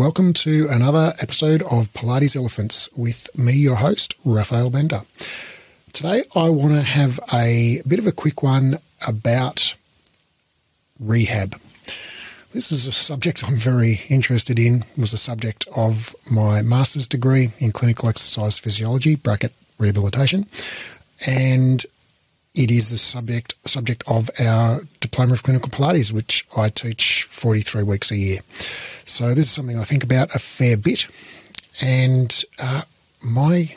welcome 0.00 0.32
to 0.32 0.66
another 0.70 1.12
episode 1.20 1.60
of 1.64 1.92
Pilates 1.92 2.34
Elephants 2.34 2.88
with 2.96 3.28
me, 3.36 3.52
your 3.52 3.76
host, 3.76 4.14
Raphael 4.24 4.70
Bender. 4.70 5.02
Today, 5.92 6.24
I 6.34 6.48
want 6.48 6.72
to 6.72 6.80
have 6.80 7.20
a 7.34 7.82
bit 7.86 7.98
of 7.98 8.06
a 8.06 8.12
quick 8.12 8.42
one 8.42 8.78
about 9.06 9.74
rehab. 10.98 11.60
This 12.54 12.72
is 12.72 12.86
a 12.86 12.92
subject 12.92 13.46
I'm 13.46 13.56
very 13.56 14.00
interested 14.08 14.58
in. 14.58 14.86
It 14.96 14.98
was 14.98 15.10
the 15.10 15.18
subject 15.18 15.68
of 15.76 16.16
my 16.30 16.62
master's 16.62 17.06
degree 17.06 17.50
in 17.58 17.70
clinical 17.70 18.08
exercise 18.08 18.58
physiology, 18.58 19.16
bracket 19.16 19.52
rehabilitation, 19.78 20.46
and 21.26 21.84
it 22.54 22.70
is 22.70 22.90
the 22.90 22.98
subject 22.98 23.54
subject 23.66 24.02
of 24.06 24.30
our 24.40 24.82
diploma 25.00 25.34
of 25.34 25.42
clinical 25.42 25.70
Pilates, 25.70 26.12
which 26.12 26.46
I 26.56 26.68
teach 26.68 27.24
43 27.24 27.82
weeks 27.82 28.10
a 28.10 28.16
year. 28.16 28.40
So 29.04 29.34
this 29.34 29.46
is 29.46 29.50
something 29.50 29.78
I 29.78 29.84
think 29.84 30.04
about 30.04 30.34
a 30.34 30.38
fair 30.38 30.76
bit, 30.76 31.06
and 31.80 32.44
uh, 32.58 32.82
my 33.22 33.74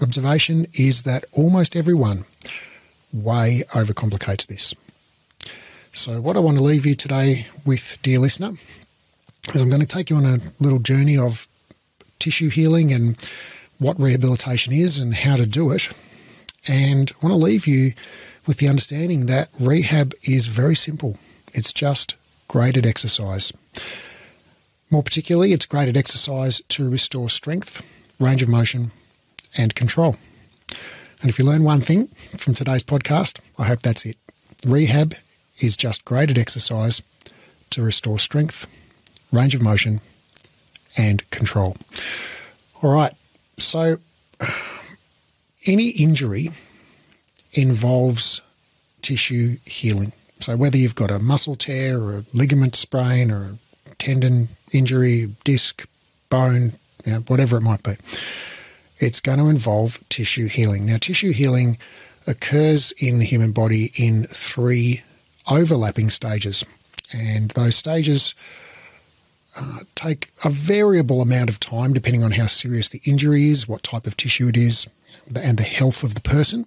observation 0.00 0.66
is 0.74 1.02
that 1.02 1.24
almost 1.32 1.76
everyone 1.76 2.24
way 3.12 3.62
overcomplicates 3.70 4.46
this. 4.46 4.74
So 5.92 6.20
what 6.20 6.36
I 6.36 6.40
want 6.40 6.58
to 6.58 6.62
leave 6.62 6.84
you 6.84 6.96
today 6.96 7.46
with, 7.64 7.96
dear 8.02 8.18
listener, 8.18 8.54
is 9.54 9.62
I'm 9.62 9.68
going 9.68 9.80
to 9.80 9.86
take 9.86 10.10
you 10.10 10.16
on 10.16 10.26
a 10.26 10.40
little 10.58 10.80
journey 10.80 11.16
of 11.16 11.46
tissue 12.18 12.48
healing 12.48 12.92
and 12.92 13.16
what 13.78 13.98
rehabilitation 14.00 14.72
is 14.72 14.98
and 14.98 15.14
how 15.14 15.36
to 15.36 15.46
do 15.46 15.70
it 15.70 15.88
and 16.66 17.10
I 17.10 17.26
want 17.26 17.38
to 17.38 17.44
leave 17.44 17.66
you 17.66 17.92
with 18.46 18.58
the 18.58 18.68
understanding 18.68 19.26
that 19.26 19.48
rehab 19.58 20.14
is 20.22 20.46
very 20.46 20.74
simple. 20.74 21.18
It's 21.52 21.72
just 21.72 22.14
graded 22.48 22.86
exercise. 22.86 23.52
More 24.90 25.02
particularly, 25.02 25.52
it's 25.52 25.66
graded 25.66 25.96
exercise 25.96 26.60
to 26.70 26.90
restore 26.90 27.28
strength, 27.28 27.82
range 28.20 28.42
of 28.42 28.48
motion, 28.48 28.90
and 29.56 29.74
control. 29.74 30.16
And 31.20 31.30
if 31.30 31.38
you 31.38 31.44
learn 31.44 31.64
one 31.64 31.80
thing 31.80 32.08
from 32.36 32.54
today's 32.54 32.82
podcast, 32.82 33.38
I 33.58 33.64
hope 33.64 33.82
that's 33.82 34.04
it. 34.04 34.16
Rehab 34.64 35.14
is 35.58 35.76
just 35.76 36.04
graded 36.04 36.38
exercise 36.38 37.02
to 37.70 37.82
restore 37.82 38.18
strength, 38.18 38.66
range 39.32 39.54
of 39.54 39.62
motion, 39.62 40.00
and 40.96 41.28
control. 41.30 41.76
All 42.82 42.92
right, 42.92 43.12
so 43.58 43.98
any 45.66 45.88
injury 45.88 46.50
involves 47.52 48.40
tissue 49.02 49.56
healing. 49.64 50.12
So 50.40 50.56
whether 50.56 50.76
you've 50.76 50.94
got 50.94 51.10
a 51.10 51.18
muscle 51.18 51.56
tear 51.56 52.00
or 52.00 52.18
a 52.18 52.24
ligament 52.32 52.74
sprain 52.74 53.30
or 53.30 53.56
a 53.90 53.94
tendon 53.96 54.48
injury, 54.72 55.30
disc, 55.44 55.86
bone, 56.28 56.72
you 57.04 57.12
know, 57.12 57.18
whatever 57.20 57.56
it 57.56 57.62
might 57.62 57.82
be, 57.82 57.94
it's 58.98 59.20
going 59.20 59.38
to 59.38 59.48
involve 59.48 60.02
tissue 60.08 60.46
healing. 60.46 60.86
Now, 60.86 60.96
tissue 60.98 61.32
healing 61.32 61.78
occurs 62.26 62.92
in 62.92 63.18
the 63.18 63.24
human 63.24 63.52
body 63.52 63.92
in 63.96 64.24
three 64.24 65.02
overlapping 65.50 66.10
stages, 66.10 66.64
and 67.12 67.50
those 67.50 67.76
stages 67.76 68.34
uh, 69.56 69.80
take 69.94 70.30
a 70.44 70.50
variable 70.50 71.20
amount 71.20 71.50
of 71.50 71.60
time 71.60 71.92
depending 71.92 72.24
on 72.24 72.32
how 72.32 72.46
serious 72.46 72.88
the 72.88 73.00
injury 73.04 73.48
is, 73.48 73.68
what 73.68 73.82
type 73.82 74.06
of 74.06 74.16
tissue 74.16 74.48
it 74.48 74.56
is, 74.56 74.88
and 75.34 75.58
the 75.58 75.62
health 75.62 76.02
of 76.02 76.14
the 76.14 76.20
person. 76.20 76.66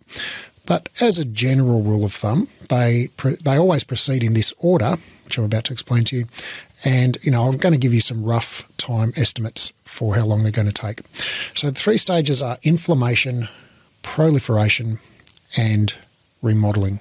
But 0.65 0.89
as 0.99 1.17
a 1.17 1.25
general 1.25 1.81
rule 1.81 2.03
of 2.03 2.13
thumb, 2.13 2.49
they 2.69 3.09
they 3.41 3.57
always 3.57 3.83
proceed 3.83 4.23
in 4.23 4.33
this 4.33 4.53
order, 4.59 4.97
which 5.23 5.37
I'm 5.37 5.45
about 5.45 5.63
to 5.65 5.73
explain 5.73 6.03
to 6.05 6.17
you. 6.17 6.25
And 6.83 7.17
you 7.23 7.31
know, 7.31 7.47
I'm 7.47 7.57
going 7.57 7.73
to 7.73 7.79
give 7.79 7.93
you 7.93 8.01
some 8.01 8.23
rough 8.23 8.69
time 8.77 9.13
estimates 9.15 9.71
for 9.85 10.15
how 10.15 10.25
long 10.25 10.43
they're 10.43 10.51
going 10.51 10.67
to 10.67 10.73
take. 10.73 11.01
So 11.55 11.71
the 11.71 11.79
three 11.79 11.97
stages 11.97 12.41
are 12.41 12.57
inflammation, 12.63 13.47
proliferation, 14.03 14.99
and 15.55 15.93
remodeling. 16.41 16.99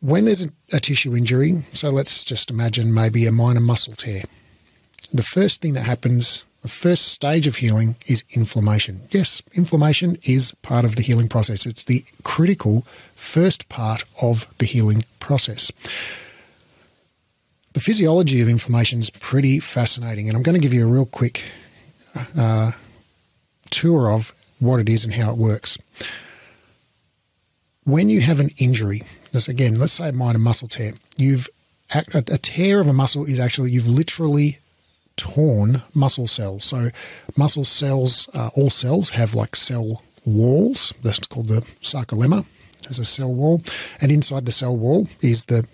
When 0.00 0.26
there's 0.26 0.44
a, 0.44 0.50
a 0.72 0.80
tissue 0.80 1.16
injury, 1.16 1.62
so 1.72 1.88
let's 1.88 2.24
just 2.24 2.50
imagine 2.50 2.92
maybe 2.92 3.26
a 3.26 3.32
minor 3.32 3.60
muscle 3.60 3.94
tear, 3.94 4.24
the 5.12 5.22
first 5.22 5.62
thing 5.62 5.72
that 5.74 5.82
happens 5.84 6.44
the 6.64 6.68
first 6.70 7.08
stage 7.08 7.46
of 7.46 7.56
healing 7.56 7.94
is 8.06 8.24
inflammation. 8.30 9.02
Yes, 9.10 9.42
inflammation 9.52 10.16
is 10.22 10.54
part 10.62 10.86
of 10.86 10.96
the 10.96 11.02
healing 11.02 11.28
process. 11.28 11.66
It's 11.66 11.84
the 11.84 12.02
critical 12.22 12.86
first 13.14 13.68
part 13.68 14.04
of 14.22 14.46
the 14.56 14.64
healing 14.64 15.04
process. 15.20 15.70
The 17.74 17.80
physiology 17.80 18.40
of 18.40 18.48
inflammation 18.48 19.00
is 19.00 19.10
pretty 19.10 19.58
fascinating, 19.60 20.26
and 20.26 20.38
I'm 20.38 20.42
going 20.42 20.54
to 20.54 20.58
give 20.58 20.72
you 20.72 20.88
a 20.88 20.90
real 20.90 21.04
quick 21.04 21.42
uh, 22.34 22.72
tour 23.70 24.10
of 24.10 24.32
what 24.58 24.80
it 24.80 24.88
is 24.88 25.04
and 25.04 25.12
how 25.12 25.32
it 25.32 25.36
works. 25.36 25.76
When 27.84 28.08
you 28.08 28.22
have 28.22 28.40
an 28.40 28.52
injury, 28.56 29.02
this 29.32 29.48
again, 29.48 29.78
let's 29.78 29.92
say 29.92 30.08
a 30.08 30.12
minor 30.12 30.38
muscle 30.38 30.68
tear, 30.68 30.94
you've 31.18 31.46
a 31.92 32.38
tear 32.38 32.80
of 32.80 32.88
a 32.88 32.94
muscle 32.94 33.26
is 33.26 33.38
actually 33.38 33.70
you've 33.70 33.86
literally 33.86 34.56
torn 35.16 35.82
muscle 35.94 36.26
cells. 36.26 36.64
So, 36.64 36.90
muscle 37.36 37.64
cells, 37.64 38.28
uh, 38.34 38.50
all 38.54 38.70
cells 38.70 39.10
have 39.10 39.34
like 39.34 39.56
cell 39.56 40.02
walls. 40.24 40.92
That's 41.02 41.26
called 41.26 41.48
the 41.48 41.62
sarcolemma. 41.82 42.46
There's 42.82 42.98
a 42.98 43.04
cell 43.04 43.32
wall, 43.32 43.62
and 44.00 44.12
inside 44.12 44.46
the 44.46 44.52
cell 44.52 44.76
wall 44.76 45.08
is 45.20 45.46
the 45.46 45.66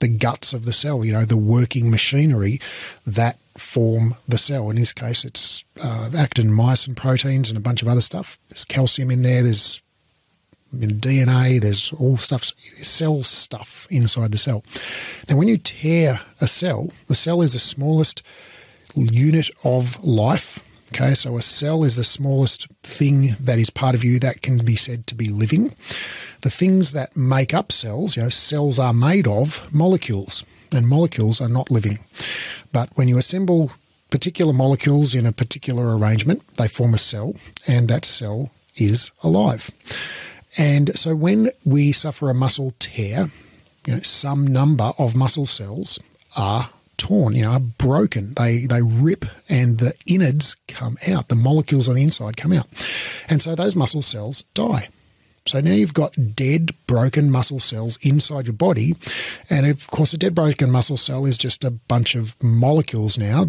the 0.00 0.08
guts 0.08 0.52
of 0.52 0.64
the 0.64 0.72
cell. 0.72 1.04
You 1.04 1.12
know, 1.12 1.24
the 1.24 1.36
working 1.36 1.90
machinery 1.90 2.60
that 3.06 3.38
form 3.56 4.14
the 4.26 4.38
cell. 4.38 4.70
In 4.70 4.76
this 4.76 4.92
case, 4.92 5.24
it's 5.24 5.64
uh, 5.80 6.10
actin, 6.16 6.50
myosin 6.50 6.96
proteins, 6.96 7.48
and 7.48 7.56
a 7.56 7.60
bunch 7.60 7.82
of 7.82 7.88
other 7.88 8.00
stuff. 8.00 8.38
There's 8.48 8.64
calcium 8.64 9.10
in 9.10 9.22
there. 9.22 9.42
There's 9.42 9.80
DNA. 10.74 11.60
There's 11.60 11.92
all 11.92 12.16
stuff, 12.16 12.44
cell 12.82 13.22
stuff 13.22 13.86
inside 13.90 14.32
the 14.32 14.38
cell. 14.38 14.64
Now, 15.28 15.36
when 15.36 15.48
you 15.48 15.58
tear 15.58 16.20
a 16.40 16.46
cell, 16.48 16.90
the 17.08 17.14
cell 17.14 17.42
is 17.42 17.52
the 17.52 17.58
smallest 17.58 18.22
unit 18.94 19.50
of 19.64 20.02
life. 20.02 20.60
Okay, 20.94 21.14
so 21.14 21.38
a 21.38 21.42
cell 21.42 21.84
is 21.84 21.96
the 21.96 22.04
smallest 22.04 22.68
thing 22.82 23.34
that 23.40 23.58
is 23.58 23.70
part 23.70 23.94
of 23.94 24.04
you 24.04 24.18
that 24.18 24.42
can 24.42 24.58
be 24.58 24.76
said 24.76 25.06
to 25.06 25.14
be 25.14 25.30
living. 25.30 25.74
The 26.42 26.50
things 26.50 26.92
that 26.92 27.16
make 27.16 27.54
up 27.54 27.72
cells, 27.72 28.16
you 28.16 28.22
know, 28.22 28.28
cells 28.28 28.78
are 28.78 28.92
made 28.92 29.26
of 29.26 29.72
molecules, 29.72 30.44
and 30.70 30.86
molecules 30.86 31.40
are 31.40 31.48
not 31.48 31.70
living. 31.70 31.98
But 32.72 32.90
when 32.94 33.08
you 33.08 33.16
assemble 33.16 33.72
particular 34.10 34.52
molecules 34.52 35.14
in 35.14 35.24
a 35.24 35.32
particular 35.32 35.96
arrangement, 35.96 36.46
they 36.56 36.68
form 36.68 36.92
a 36.92 36.98
cell, 36.98 37.36
and 37.66 37.88
that 37.88 38.04
cell 38.04 38.50
is 38.76 39.10
alive. 39.22 39.70
And 40.58 40.94
so 40.98 41.14
when 41.14 41.50
we 41.64 41.92
suffer 41.92 42.28
a 42.28 42.34
muscle 42.34 42.74
tear, 42.78 43.30
you 43.86 43.94
know, 43.94 44.00
some 44.00 44.46
number 44.46 44.92
of 44.98 45.16
muscle 45.16 45.46
cells 45.46 45.98
are 46.36 46.68
torn, 47.02 47.34
you 47.34 47.42
know, 47.42 47.50
are 47.50 47.60
broken. 47.60 48.32
They 48.34 48.66
they 48.66 48.80
rip 48.80 49.24
and 49.48 49.78
the 49.78 49.92
innards 50.06 50.56
come 50.68 50.96
out. 51.08 51.28
The 51.28 51.34
molecules 51.34 51.88
on 51.88 51.96
the 51.96 52.02
inside 52.02 52.36
come 52.36 52.52
out. 52.52 52.68
And 53.28 53.42
so 53.42 53.56
those 53.56 53.74
muscle 53.74 54.02
cells 54.02 54.44
die. 54.54 54.88
So 55.46 55.60
now 55.60 55.72
you've 55.72 55.94
got 55.94 56.36
dead, 56.36 56.70
broken 56.86 57.28
muscle 57.28 57.58
cells 57.58 57.98
inside 58.02 58.46
your 58.46 58.54
body. 58.54 58.94
And 59.50 59.66
of 59.66 59.88
course, 59.88 60.12
a 60.12 60.18
dead, 60.18 60.36
broken 60.36 60.70
muscle 60.70 60.96
cell 60.96 61.26
is 61.26 61.36
just 61.36 61.64
a 61.64 61.72
bunch 61.72 62.14
of 62.14 62.40
molecules 62.40 63.18
now, 63.18 63.46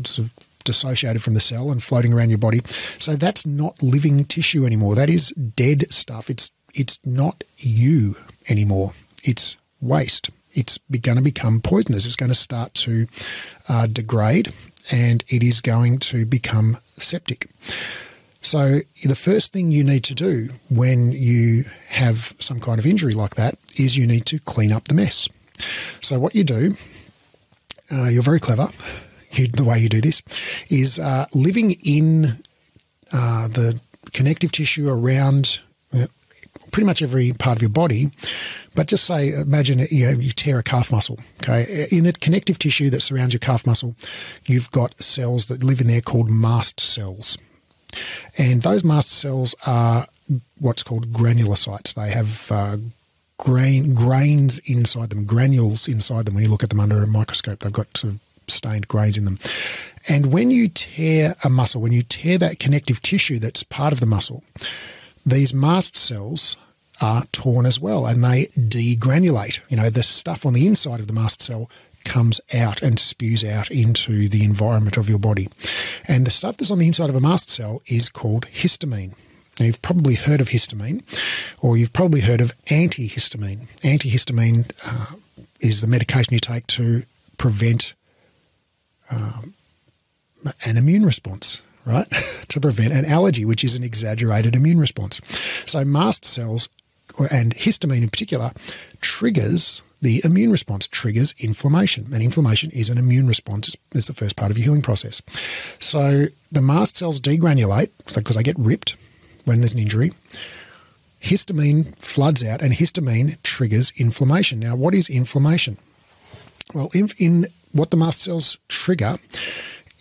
dissociated 0.63 1.21
from 1.21 1.35
the 1.35 1.39
cell 1.39 1.69
and 1.69 1.83
floating 1.83 2.11
around 2.11 2.29
your 2.29 2.39
body. 2.39 2.61
So 2.97 3.15
that's 3.15 3.45
not 3.45 3.83
living 3.83 4.25
tissue 4.25 4.65
anymore. 4.65 4.95
That 4.95 5.11
is 5.11 5.29
dead 5.29 5.85
stuff. 5.93 6.31
It's 6.31 6.51
it's 6.73 6.99
not 7.05 7.43
you 7.57 8.15
anymore. 8.49 8.93
It's 9.23 9.57
waste 9.79 10.31
it's 10.53 10.77
going 11.01 11.17
to 11.17 11.23
become 11.23 11.61
poisonous. 11.61 12.05
It's 12.05 12.15
going 12.15 12.31
to 12.31 12.35
start 12.35 12.73
to 12.75 13.07
uh, 13.69 13.87
degrade 13.87 14.53
and 14.91 15.23
it 15.27 15.43
is 15.43 15.61
going 15.61 15.99
to 15.99 16.25
become 16.25 16.77
septic. 16.97 17.49
So, 18.41 18.81
the 19.05 19.15
first 19.15 19.53
thing 19.53 19.71
you 19.71 19.85
need 19.85 20.03
to 20.05 20.13
do 20.13 20.49
when 20.69 21.13
you 21.13 21.63
have 21.87 22.35
some 22.39 22.59
kind 22.59 22.77
of 22.77 22.85
injury 22.85 23.13
like 23.13 23.35
that 23.35 23.57
is 23.79 23.95
you 23.95 24.05
need 24.05 24.25
to 24.25 24.39
clean 24.39 24.73
up 24.73 24.89
the 24.89 24.95
mess. 24.95 25.29
So, 26.01 26.19
what 26.19 26.35
you 26.35 26.43
do, 26.43 26.75
uh, 27.89 28.09
you're 28.09 28.23
very 28.23 28.39
clever. 28.39 28.67
You, 29.35 29.47
the 29.47 29.63
way 29.63 29.79
you 29.79 29.89
do 29.89 29.99
this 29.99 30.21
is 30.69 30.99
uh, 30.99 31.25
living 31.33 31.71
in 31.83 32.37
uh, 33.11 33.47
the 33.47 33.79
connective 34.11 34.51
tissue 34.51 34.87
around 34.87 35.59
uh, 35.91 36.05
pretty 36.71 36.85
much 36.85 37.01
every 37.01 37.33
part 37.33 37.57
of 37.57 37.63
your 37.63 37.69
body 37.69 38.11
but 38.75 38.87
just 38.87 39.05
say, 39.05 39.29
imagine 39.29 39.85
you, 39.89 40.11
know, 40.11 40.19
you 40.19 40.31
tear 40.31 40.59
a 40.59 40.63
calf 40.63 40.91
muscle. 40.91 41.19
Okay, 41.41 41.87
in 41.91 42.03
the 42.03 42.13
connective 42.13 42.59
tissue 42.59 42.89
that 42.89 43.01
surrounds 43.01 43.33
your 43.33 43.39
calf 43.39 43.65
muscle, 43.65 43.95
you've 44.45 44.71
got 44.71 45.01
cells 45.01 45.47
that 45.47 45.63
live 45.63 45.81
in 45.81 45.87
there 45.87 46.01
called 46.01 46.29
mast 46.29 46.79
cells, 46.79 47.37
and 48.37 48.61
those 48.61 48.83
mast 48.83 49.11
cells 49.11 49.55
are 49.65 50.07
what's 50.59 50.83
called 50.83 51.11
granulocytes. 51.11 51.93
They 51.93 52.11
have 52.11 52.51
uh, 52.51 52.77
grain 53.37 53.93
grains 53.93 54.59
inside 54.59 55.09
them, 55.09 55.25
granules 55.25 55.87
inside 55.87 56.25
them. 56.25 56.35
When 56.35 56.43
you 56.43 56.49
look 56.49 56.63
at 56.63 56.69
them 56.69 56.79
under 56.79 57.03
a 57.03 57.07
microscope, 57.07 57.59
they've 57.59 57.71
got 57.71 57.97
sort 57.97 58.13
of 58.13 58.19
stained 58.47 58.87
grains 58.87 59.17
in 59.17 59.25
them. 59.25 59.39
And 60.09 60.27
when 60.27 60.51
you 60.51 60.67
tear 60.69 61.35
a 61.43 61.49
muscle, 61.49 61.81
when 61.81 61.91
you 61.91 62.03
tear 62.03 62.37
that 62.37 62.59
connective 62.59 63.01
tissue 63.01 63.39
that's 63.39 63.63
part 63.63 63.93
of 63.93 63.99
the 63.99 64.05
muscle, 64.05 64.43
these 65.25 65.53
mast 65.53 65.95
cells 65.95 66.57
are 67.03 67.25
torn 67.33 67.65
as 67.65 67.79
well 67.79 68.05
and 68.05 68.23
they 68.23 68.45
degranulate. 68.57 69.59
You 69.67 69.77
know, 69.77 69.89
the 69.89 70.03
stuff 70.03 70.45
on 70.45 70.53
the 70.53 70.65
inside 70.65 71.01
of 71.01 71.07
the 71.07 71.13
mast 71.13 71.41
cell 71.41 71.69
comes 72.05 72.39
out 72.53 72.81
and 72.81 72.97
spews 72.97 73.43
out 73.43 73.69
into 73.69 74.29
the 74.29 74.43
environment 74.43 74.95
of 74.95 75.09
your 75.09 75.19
body. 75.19 75.49
And 76.07 76.25
the 76.25 76.31
stuff 76.31 76.57
that's 76.57 76.71
on 76.71 76.79
the 76.79 76.87
inside 76.87 77.09
of 77.09 77.15
a 77.15 77.21
mast 77.21 77.49
cell 77.49 77.81
is 77.87 78.09
called 78.09 78.47
histamine. 78.47 79.13
Now, 79.59 79.65
you've 79.67 79.81
probably 79.81 80.15
heard 80.15 80.41
of 80.41 80.49
histamine, 80.49 81.03
or 81.61 81.77
you've 81.77 81.93
probably 81.93 82.21
heard 82.21 82.41
of 82.41 82.55
antihistamine. 82.65 83.67
Antihistamine 83.81 84.71
uh, 84.85 85.15
is 85.59 85.81
the 85.81 85.87
medication 85.87 86.33
you 86.33 86.39
take 86.39 86.65
to 86.67 87.03
prevent 87.37 87.93
um, 89.11 89.53
an 90.65 90.77
immune 90.77 91.05
response, 91.05 91.61
right? 91.85 92.09
to 92.47 92.59
prevent 92.59 92.93
an 92.93 93.05
allergy, 93.05 93.45
which 93.45 93.63
is 93.63 93.75
an 93.75 93.83
exaggerated 93.83 94.55
immune 94.55 94.79
response. 94.79 95.21
So, 95.67 95.85
mast 95.85 96.25
cells 96.25 96.67
and 97.31 97.55
histamine 97.55 98.03
in 98.03 98.09
particular 98.09 98.51
triggers 99.01 99.81
the 100.03 100.21
immune 100.25 100.51
response 100.51 100.85
triggers 100.85 101.33
inflammation, 101.39 102.09
and 102.13 102.21
inflammation 102.21 102.69
is 102.71 102.89
an 102.89 102.97
immune 102.97 103.25
response. 103.25 103.73
It's 103.93 104.07
the 104.07 104.13
first 104.13 104.35
part 104.35 104.51
of 104.51 104.57
your 104.57 104.65
healing 104.65 104.81
process. 104.81 105.21
So 105.79 106.25
the 106.51 106.61
mast 106.61 106.97
cells 106.97 107.21
degranulate 107.21 107.89
because 108.13 108.35
they 108.35 108.43
get 108.43 108.59
ripped 108.59 108.97
when 109.45 109.61
there's 109.61 109.73
an 109.73 109.79
injury. 109.79 110.11
Histamine 111.21 111.95
floods 111.99 112.43
out, 112.43 112.61
and 112.61 112.73
histamine 112.73 113.41
triggers 113.43 113.93
inflammation. 113.95 114.59
Now, 114.59 114.75
what 114.75 114.93
is 114.93 115.09
inflammation? 115.09 115.77
Well, 116.73 116.89
in, 116.93 117.09
in 117.17 117.47
what 117.71 117.91
the 117.91 117.97
mast 117.97 118.21
cells 118.21 118.57
trigger 118.67 119.15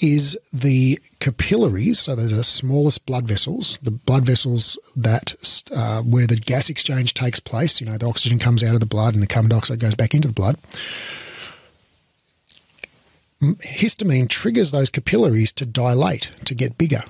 is 0.03 0.37
the 0.53 1.01
capillaries. 1.21 2.01
So 2.01 2.15
those 2.15 2.33
are 2.33 2.37
the 2.37 2.45
smallest 2.45 3.07
blood 3.07 3.25
vessels, 3.25 3.79
the 3.81 3.93
blood 3.93 4.27
vessels 4.27 4.77
that 4.97 5.35
uh, 5.75 6.03
where 6.03 6.27
the 6.27 6.37
gas 6.37 6.69
exchange 6.69 7.15
takes 7.15 7.41
place. 7.41 7.81
You 7.81 7.87
know, 7.87 7.97
the 7.97 8.09
oxygen 8.09 8.39
comes 8.39 8.63
out 8.63 8.75
of 8.75 8.81
the 8.81 8.87
blood 8.87 9.15
and 9.15 9.23
the 9.23 9.29
carbon 9.29 9.51
dioxide 9.51 9.79
goes 9.79 9.95
back 9.95 10.15
into 10.15 10.29
the 10.29 10.35
blood. 10.35 10.59
Histamine 13.41 14.29
triggers 14.29 14.71
those 14.71 14.91
capillaries 14.91 15.53
to 15.53 15.65
dilate, 15.65 16.31
to 16.45 16.55
get 16.55 16.79
bigger. 16.79 17.05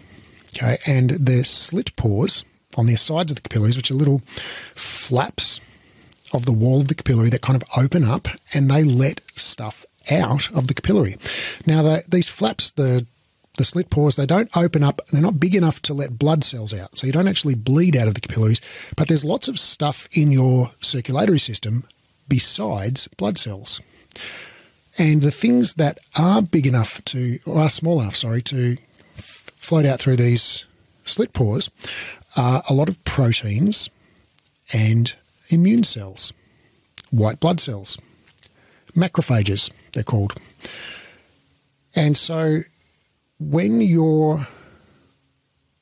Okay, 0.55 0.79
and 0.87 1.11
the 1.11 1.45
slit 1.45 1.97
pores 1.97 2.45
on 2.77 2.87
the 2.87 2.97
sides 2.97 3.33
of 3.33 3.37
the 3.37 3.43
capillaries, 3.43 3.77
which 3.77 3.91
are 3.91 3.95
little 3.95 4.23
flaps 4.75 5.61
of 6.33 6.45
the 6.45 6.53
wall 6.53 6.81
of 6.81 6.89
the 6.89 6.95
capillary 6.95 7.31
that 7.31 7.43
kind 7.43 7.61
of 7.61 7.69
open 7.77 8.05
up 8.05 8.29
and 8.55 8.71
they 8.71 8.83
let 8.83 9.21
stuff 9.35 9.85
out 10.11 10.51
of 10.53 10.67
the 10.67 10.75
capillary. 10.75 11.17
Now, 11.67 11.83
the, 11.83 12.05
these 12.09 12.29
flaps, 12.29 12.71
the 12.71 13.07
the 13.59 13.67
slit 13.67 13.91
pores, 13.91 14.17
they 14.17 14.25
don't 14.25 14.49
open 14.57 14.83
up, 14.83 15.03
they're 15.13 15.21
not 15.21 15.39
big 15.39 15.55
enough 15.55 15.83
to 15.83 15.93
let 15.93 16.19
blood 16.19 16.43
cells 16.43 16.73
out. 16.73 16.97
So 16.97 17.07
you 17.07 17.13
don't 17.13 17.29
actually 17.29 17.55
bleed 17.55 17.95
out 17.95 18.09
of 18.09 18.15
the 18.15 18.23
capillaries, 18.23 18.63
but 18.97 19.09
there's 19.09 19.27
lots 19.27 19.47
of 19.47 19.59
stuff 19.59 20.09
in 20.11 20.33
your 20.33 20.71
circulatory 20.81 21.39
system 21.39 21.85
besides 22.29 23.09
blood 23.09 23.37
cells. 23.37 23.83
And 24.97 25.21
the 25.21 25.31
things 25.31 25.75
that 25.75 25.99
are 26.17 26.41
big 26.41 26.67
enough 26.67 27.05
to, 27.07 27.39
or 27.45 27.61
are 27.61 27.69
small 27.69 28.01
enough, 28.01 28.17
sorry, 28.17 28.41
to 28.41 28.79
f- 29.19 29.51
float 29.59 29.85
out 29.85 30.01
through 30.01 30.17
these 30.17 30.65
slit 31.05 31.35
pores 31.35 31.69
are 32.39 32.63
a 32.71 32.73
lot 32.73 32.89
of 32.89 33.05
proteins 33.05 33.91
and 34.73 35.13
immune 35.51 35.85
cells, 35.85 36.33
white 37.11 37.39
blood 37.39 37.61
cells 37.61 37.99
macrophages, 38.97 39.71
they're 39.93 40.03
called. 40.03 40.35
And 41.95 42.17
so 42.17 42.61
when 43.39 43.81
you're 43.81 44.47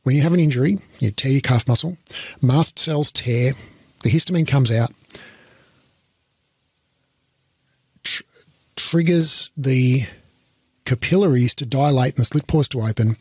when 0.03 0.17
you 0.17 0.23
have 0.23 0.33
an 0.33 0.41
injury, 0.41 0.79
you 0.99 1.11
tear 1.11 1.33
your 1.33 1.41
calf 1.41 1.69
muscle, 1.69 1.97
mast 2.41 2.79
cells 2.79 3.11
tear, 3.11 3.53
the 4.03 4.11
histamine 4.11 4.49
comes 4.49 4.71
out, 4.71 4.93
tr- 8.03 8.23
triggers 8.77 9.53
the 9.57 10.07
capillaries 10.87 11.55
to 11.55 11.67
dilate 11.67 12.15
and 12.15 12.23
the 12.23 12.25
slit 12.25 12.47
pores 12.47 12.67
to 12.69 12.81
open, 12.81 13.17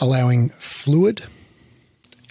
allowing 0.00 0.48
fluid 0.50 1.24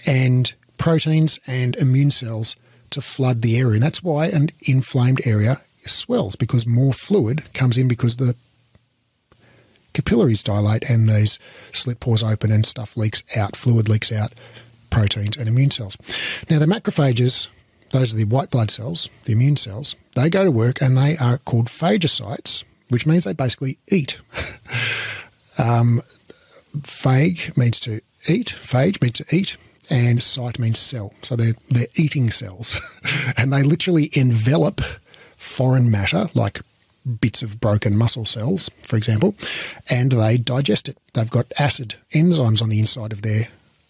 and 0.06 0.54
proteins 0.78 1.38
and 1.46 1.76
immune 1.76 2.10
cells 2.10 2.56
to 2.90 3.02
flood 3.02 3.42
the 3.42 3.58
area. 3.58 3.74
And 3.74 3.82
that's 3.82 4.02
why 4.02 4.26
an 4.26 4.50
inflamed 4.62 5.20
area 5.26 5.60
swells 5.82 6.36
because 6.36 6.66
more 6.66 6.92
fluid 6.92 7.52
comes 7.54 7.76
in 7.76 7.88
because 7.88 8.16
the 8.16 8.34
capillaries 9.92 10.42
dilate 10.42 10.88
and 10.88 11.08
these 11.08 11.38
slit 11.72 12.00
pores 12.00 12.22
open 12.22 12.50
and 12.50 12.64
stuff 12.64 12.96
leaks 12.96 13.22
out, 13.36 13.56
fluid 13.56 13.88
leaks 13.88 14.12
out, 14.12 14.32
proteins 14.90 15.36
and 15.36 15.48
immune 15.48 15.70
cells. 15.70 15.96
Now, 16.48 16.58
the 16.58 16.66
macrophages, 16.66 17.48
those 17.90 18.14
are 18.14 18.16
the 18.16 18.24
white 18.24 18.50
blood 18.50 18.70
cells, 18.70 19.10
the 19.24 19.32
immune 19.32 19.56
cells, 19.56 19.96
they 20.14 20.30
go 20.30 20.44
to 20.44 20.50
work 20.50 20.80
and 20.80 20.96
they 20.96 21.16
are 21.16 21.38
called 21.38 21.66
phagocytes, 21.66 22.64
which 22.88 23.06
means 23.06 23.24
they 23.24 23.32
basically 23.32 23.78
eat. 23.88 24.18
um, 25.58 26.02
phage 26.78 27.56
means 27.56 27.80
to 27.80 28.00
eat, 28.28 28.54
phage 28.56 29.00
means 29.02 29.18
to 29.18 29.26
eat, 29.34 29.56
and 29.90 30.20
cyte 30.20 30.58
means 30.58 30.78
cell. 30.78 31.12
So 31.22 31.36
they're, 31.36 31.54
they're 31.70 31.86
eating 31.96 32.30
cells. 32.30 32.80
and 33.36 33.52
they 33.52 33.62
literally 33.62 34.10
envelop 34.14 34.80
foreign 35.42 35.90
matter, 35.90 36.28
like 36.34 36.60
bits 37.20 37.42
of 37.42 37.60
broken 37.60 37.96
muscle 37.96 38.24
cells, 38.24 38.70
for 38.82 38.96
example, 38.96 39.34
and 39.90 40.12
they 40.12 40.36
digest 40.36 40.88
it. 40.88 40.96
They've 41.14 41.28
got 41.28 41.52
acid 41.58 41.96
enzymes 42.12 42.62
on 42.62 42.68
the 42.68 42.78
inside 42.78 43.12
of 43.12 43.22
their 43.22 43.48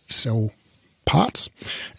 cell 0.09 0.51
parts, 1.05 1.51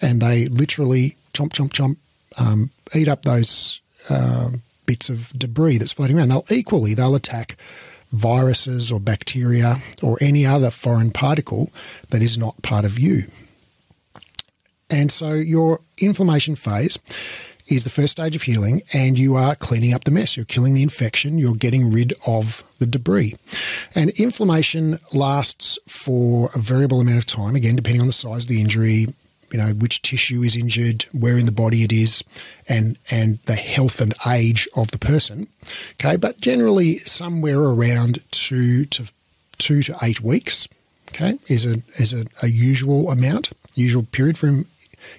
and 0.01 0.21
they 0.21 0.47
literally 0.47 1.15
chomp, 1.33 1.53
chomp, 1.53 1.71
chomp, 1.71 1.97
um, 2.37 2.71
eat 2.95 3.07
up 3.07 3.23
those 3.23 3.79
uh, 4.09 4.49
bits 4.85 5.09
of 5.09 5.31
debris 5.37 5.77
that's 5.77 5.93
floating 5.93 6.17
around. 6.17 6.29
They'll 6.29 6.45
equally 6.49 6.93
they'll 6.93 7.15
attack 7.15 7.57
viruses 8.11 8.91
or 8.91 8.99
bacteria 8.99 9.81
or 10.01 10.17
any 10.21 10.45
other 10.45 10.69
foreign 10.69 11.11
particle 11.11 11.71
that 12.09 12.21
is 12.21 12.37
not 12.37 12.61
part 12.61 12.85
of 12.85 12.99
you. 12.99 13.23
And 14.89 15.11
so 15.11 15.33
your 15.33 15.81
inflammation 15.97 16.55
phase 16.55 16.99
is 17.67 17.83
the 17.83 17.89
first 17.89 18.11
stage 18.11 18.35
of 18.35 18.43
healing, 18.43 18.81
and 18.93 19.17
you 19.17 19.35
are 19.35 19.55
cleaning 19.55 19.93
up 19.93 20.03
the 20.03 20.11
mess. 20.11 20.35
You're 20.35 20.45
killing 20.45 20.73
the 20.73 20.83
infection, 20.83 21.37
you're 21.37 21.55
getting 21.55 21.91
rid 21.91 22.13
of 22.25 22.63
the 22.79 22.85
debris. 22.85 23.35
And 23.95 24.09
inflammation 24.11 24.99
lasts 25.13 25.79
for 25.87 26.49
a 26.55 26.59
variable 26.59 26.99
amount 26.99 27.17
of 27.17 27.25
time, 27.25 27.55
again, 27.55 27.75
depending 27.75 28.01
on 28.01 28.07
the 28.07 28.13
size 28.13 28.43
of 28.43 28.49
the 28.49 28.61
injury, 28.61 29.07
you 29.51 29.59
know, 29.59 29.67
which 29.73 30.01
tissue 30.01 30.41
is 30.41 30.55
injured, 30.55 31.05
where 31.11 31.37
in 31.37 31.45
the 31.45 31.51
body 31.51 31.83
it 31.83 31.91
is, 31.91 32.23
and, 32.67 32.97
and 33.11 33.39
the 33.45 33.55
health 33.55 34.01
and 34.01 34.13
age 34.27 34.67
of 34.75 34.91
the 34.91 34.97
person. 34.97 35.47
Okay, 35.93 36.15
but 36.15 36.39
generally 36.41 36.97
somewhere 36.99 37.59
around 37.59 38.19
two 38.31 38.85
to 38.85 39.11
two 39.59 39.83
to 39.83 39.95
eight 40.01 40.21
weeks, 40.21 40.67
okay, 41.09 41.37
is 41.47 41.65
a 41.65 41.81
is 41.95 42.13
a, 42.13 42.25
a 42.41 42.47
usual 42.47 43.11
amount, 43.11 43.51
usual 43.75 44.03
period 44.03 44.37
for 44.37 44.65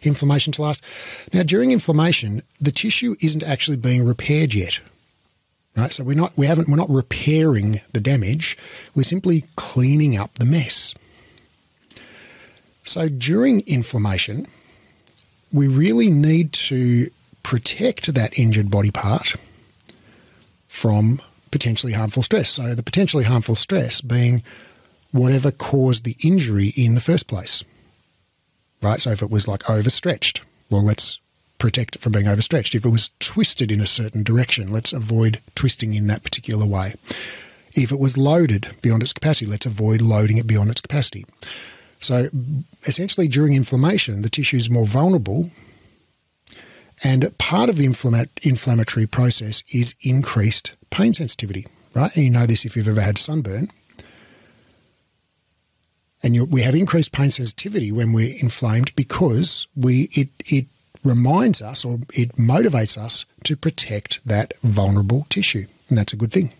inflammation 0.03 0.53
to 0.55 0.63
last. 0.63 0.83
Now, 1.33 1.43
during 1.43 1.73
inflammation, 1.73 2.43
the 2.61 2.73
tissue 2.73 3.17
isn't 3.21 3.43
actually 3.43 3.77
being 3.77 4.05
repaired 4.05 4.55
yet. 4.55 4.81
Right? 5.77 5.93
So 5.93 6.05
we're 6.05 6.17
not 6.17 6.37
we 6.37 6.47
haven't 6.47 6.69
we're 6.69 6.77
not 6.77 6.91
repairing 6.91 7.81
the 7.93 8.01
damage. 8.01 8.57
We're 8.95 9.03
simply 9.03 9.45
cleaning 9.57 10.17
up 10.17 10.35
the 10.35 10.47
mess. 10.47 10.95
So 12.85 13.09
during 13.09 13.63
inflammation, 13.67 14.47
we 15.53 15.69
really 15.69 16.11
need 16.11 16.53
to 16.53 17.11
protect 17.43 18.13
that 18.15 18.39
injured 18.39 18.71
body 18.71 18.91
part 18.91 19.35
from 20.69 21.21
potentially 21.51 21.93
harmful 21.93 22.23
stress. 22.23 22.51
So 22.51 22.75
the 22.75 22.83
potentially 22.83 23.25
harmful 23.25 23.57
stress 23.57 24.01
being 24.01 24.43
whatever 25.13 25.51
caused 25.51 26.05
the 26.05 26.17
injury 26.21 26.69
in 26.77 26.95
the 26.95 27.01
first 27.01 27.27
place 27.27 27.65
right? 28.85 29.01
So 29.01 29.11
if 29.11 29.23
it 29.23 29.31
was 29.31 29.49
like 29.49 29.69
overstretched, 29.69 30.43
well, 30.71 30.85
let's 30.85 31.21
protect 31.59 31.97
it 31.97 32.03
from 32.03 32.13
being 32.13 32.29
overstretched. 32.29 32.75
If 32.75 32.85
it 32.85 32.91
was 32.91 33.11
twisted 33.21 33.73
in 33.73 33.81
a 33.81 33.87
certain 33.87 34.23
direction, 34.23 34.69
let's 34.69 34.93
avoid 34.93 35.41
twisting 35.55 35.95
in 35.95 36.07
that 36.09 36.23
particular 36.23 36.67
way. 36.67 36.95
If 37.73 37.91
it 37.91 37.99
was 37.99 38.17
loaded 38.17 38.69
beyond 38.83 39.03
its 39.03 39.13
capacity, 39.13 39.47
let's 39.47 39.67
avoid 39.67 40.01
loading 40.01 40.39
it 40.39 40.47
beyond 40.47 40.71
its 40.71 40.81
capacity. 40.81 41.27
So 42.01 42.29
essentially, 42.85 43.27
during 43.29 43.55
inflammation, 43.55 44.23
the 44.23 44.31
tissue 44.31 44.59
is 44.59 44.69
more 44.69 44.87
vulnerable. 44.87 45.51
And 47.03 47.37
part 47.39 47.69
of 47.69 47.77
the 47.77 47.87
inflammatory 47.87 49.07
process 49.07 49.65
is 49.73 49.95
increased 50.03 50.73
pain 50.91 51.15
sensitivity, 51.15 51.67
right? 51.95 52.15
And 52.15 52.25
you 52.25 52.31
know 52.31 52.47
this 52.47 52.65
if 52.65 52.77
you've 52.77 52.89
ever 52.89 53.01
had 53.01 53.19
sunburn 53.19 53.71
and 56.25 56.51
we 56.51 56.63
have 56.63 56.75
increased 56.75 57.13
pain 57.13 57.31
sensitivity 57.31 57.93
when 57.93 58.13
we're 58.13 58.35
inflamed 58.41 58.97
because 58.97 59.69
we 59.77 60.09
it 60.13 60.29
it 60.47 60.67
reminds 61.05 61.61
us 61.61 61.85
or 61.85 61.99
it 62.15 62.35
motivates 62.37 62.97
us 62.97 63.27
to 63.45 63.57
protect 63.57 64.27
that 64.27 64.55
vulnerable 64.63 65.27
tissue, 65.29 65.67
and 65.89 65.99
that's 65.99 66.15
a 66.15 66.17
good 66.17 66.33
thing. 66.33 66.51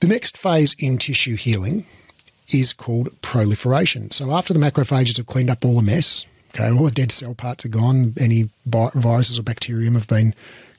The 0.00 0.08
next 0.08 0.36
phase 0.36 0.74
in 0.78 0.98
tissue 0.98 1.36
healing 1.36 1.86
is 2.48 2.72
called 2.72 3.10
proliferation. 3.22 4.10
So 4.10 4.32
after 4.32 4.52
the 4.52 4.58
macrophages 4.60 5.16
have 5.18 5.26
cleaned 5.26 5.50
up 5.50 5.64
all 5.64 5.76
the 5.76 5.82
mess, 5.82 6.24
okay, 6.54 6.70
all 6.70 6.84
the 6.84 6.90
dead 6.90 7.12
cell 7.12 7.34
parts 7.34 7.64
are 7.64 7.68
gone, 7.68 8.14
any 8.18 8.48
viruses 8.66 9.38
or 9.38 9.42
bacterium 9.42 9.94
have 9.94 10.08
been 10.08 10.34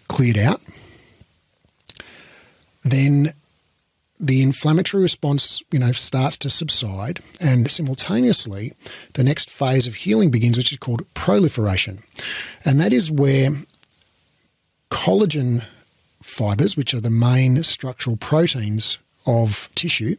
cleared 0.10 0.38
out, 0.38 0.62
then 2.84 3.34
the 4.20 4.42
inflammatory 4.42 5.02
response, 5.02 5.62
you 5.72 5.80
know, 5.80 5.92
starts 5.94 6.38
to 6.38 6.50
subside, 6.50 7.22
and 7.40 7.72
simultaneously, 7.72 8.74
the 9.14 9.24
next 9.24 9.50
phase 9.50 9.88
of 9.88 9.96
healing 9.96 10.30
begins, 10.30 10.58
which 10.58 10.72
is 10.72 10.78
called 10.78 11.06
proliferation, 11.14 12.04
and 12.66 12.80
that 12.80 12.92
is 12.92 13.12
where 13.12 13.52
collagen 14.92 15.64
fibers, 16.22 16.76
which 16.76 16.94
are 16.94 17.00
the 17.02 17.10
main 17.10 17.64
structural 17.64 18.18
proteins 18.18 18.98
of 19.26 19.70
tissue, 19.76 20.16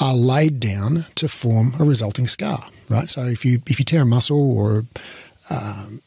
are 0.00 0.14
laid 0.14 0.60
down 0.60 1.06
to 1.14 1.28
form 1.28 1.74
a 1.78 1.84
resulting 1.84 2.26
scar. 2.26 2.68
Right. 2.88 3.08
So 3.08 3.24
if 3.24 3.44
you 3.44 3.62
if 3.66 3.78
you 3.78 3.84
tear 3.84 4.02
a 4.02 4.06
muscle 4.06 4.56
or 4.56 4.84
um, 5.50 6.02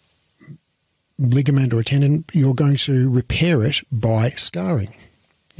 ligament 1.17 1.73
or 1.73 1.79
a 1.79 1.83
tendon, 1.83 2.25
you're 2.31 2.53
going 2.53 2.77
to 2.77 3.09
repair 3.09 3.63
it 3.63 3.81
by 3.91 4.29
scarring. 4.31 4.93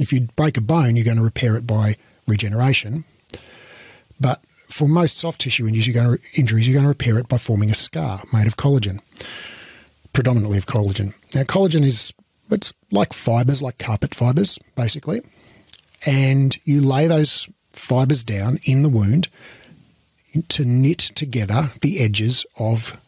If 0.02 0.12
you 0.12 0.22
break 0.34 0.56
a 0.56 0.60
bone, 0.60 0.96
you're 0.96 1.04
going 1.04 1.16
to 1.16 1.22
repair 1.22 1.56
it 1.56 1.66
by 1.66 1.96
regeneration. 2.26 3.04
But 4.20 4.42
for 4.68 4.88
most 4.88 5.18
soft 5.18 5.40
tissue 5.40 5.66
injuries, 5.66 5.86
you're 5.86 5.94
going 5.94 6.18
to, 6.18 6.22
injuries, 6.34 6.66
you're 6.66 6.74
going 6.74 6.84
to 6.84 6.88
repair 6.88 7.18
it 7.18 7.28
by 7.28 7.38
forming 7.38 7.70
a 7.70 7.74
scar 7.74 8.22
made 8.32 8.48
of 8.48 8.56
collagen, 8.56 9.00
predominantly 10.12 10.58
of 10.58 10.66
collagen. 10.66 11.14
Now, 11.34 11.42
collagen 11.42 11.84
is 11.84 12.12
it's 12.50 12.74
like 12.90 13.12
fibers, 13.12 13.62
like 13.62 13.78
carpet 13.78 14.12
fibers, 14.14 14.58
basically, 14.76 15.20
and 16.04 16.58
you 16.64 16.80
lay 16.80 17.06
those 17.06 17.48
fibers 17.72 18.24
down 18.24 18.58
in 18.64 18.82
the 18.82 18.88
wound 18.88 19.28
to 20.48 20.64
knit 20.64 20.98
together 20.98 21.70
the 21.80 22.00
edges 22.00 22.44
of 22.58 23.00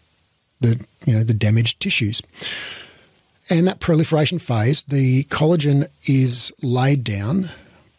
the 0.60 0.80
you 1.06 1.12
know 1.12 1.24
the 1.24 1.34
damaged 1.34 1.80
tissues. 1.80 2.22
And 3.50 3.68
that 3.68 3.80
proliferation 3.80 4.38
phase, 4.38 4.82
the 4.82 5.24
collagen 5.24 5.88
is 6.06 6.52
laid 6.62 7.04
down 7.04 7.50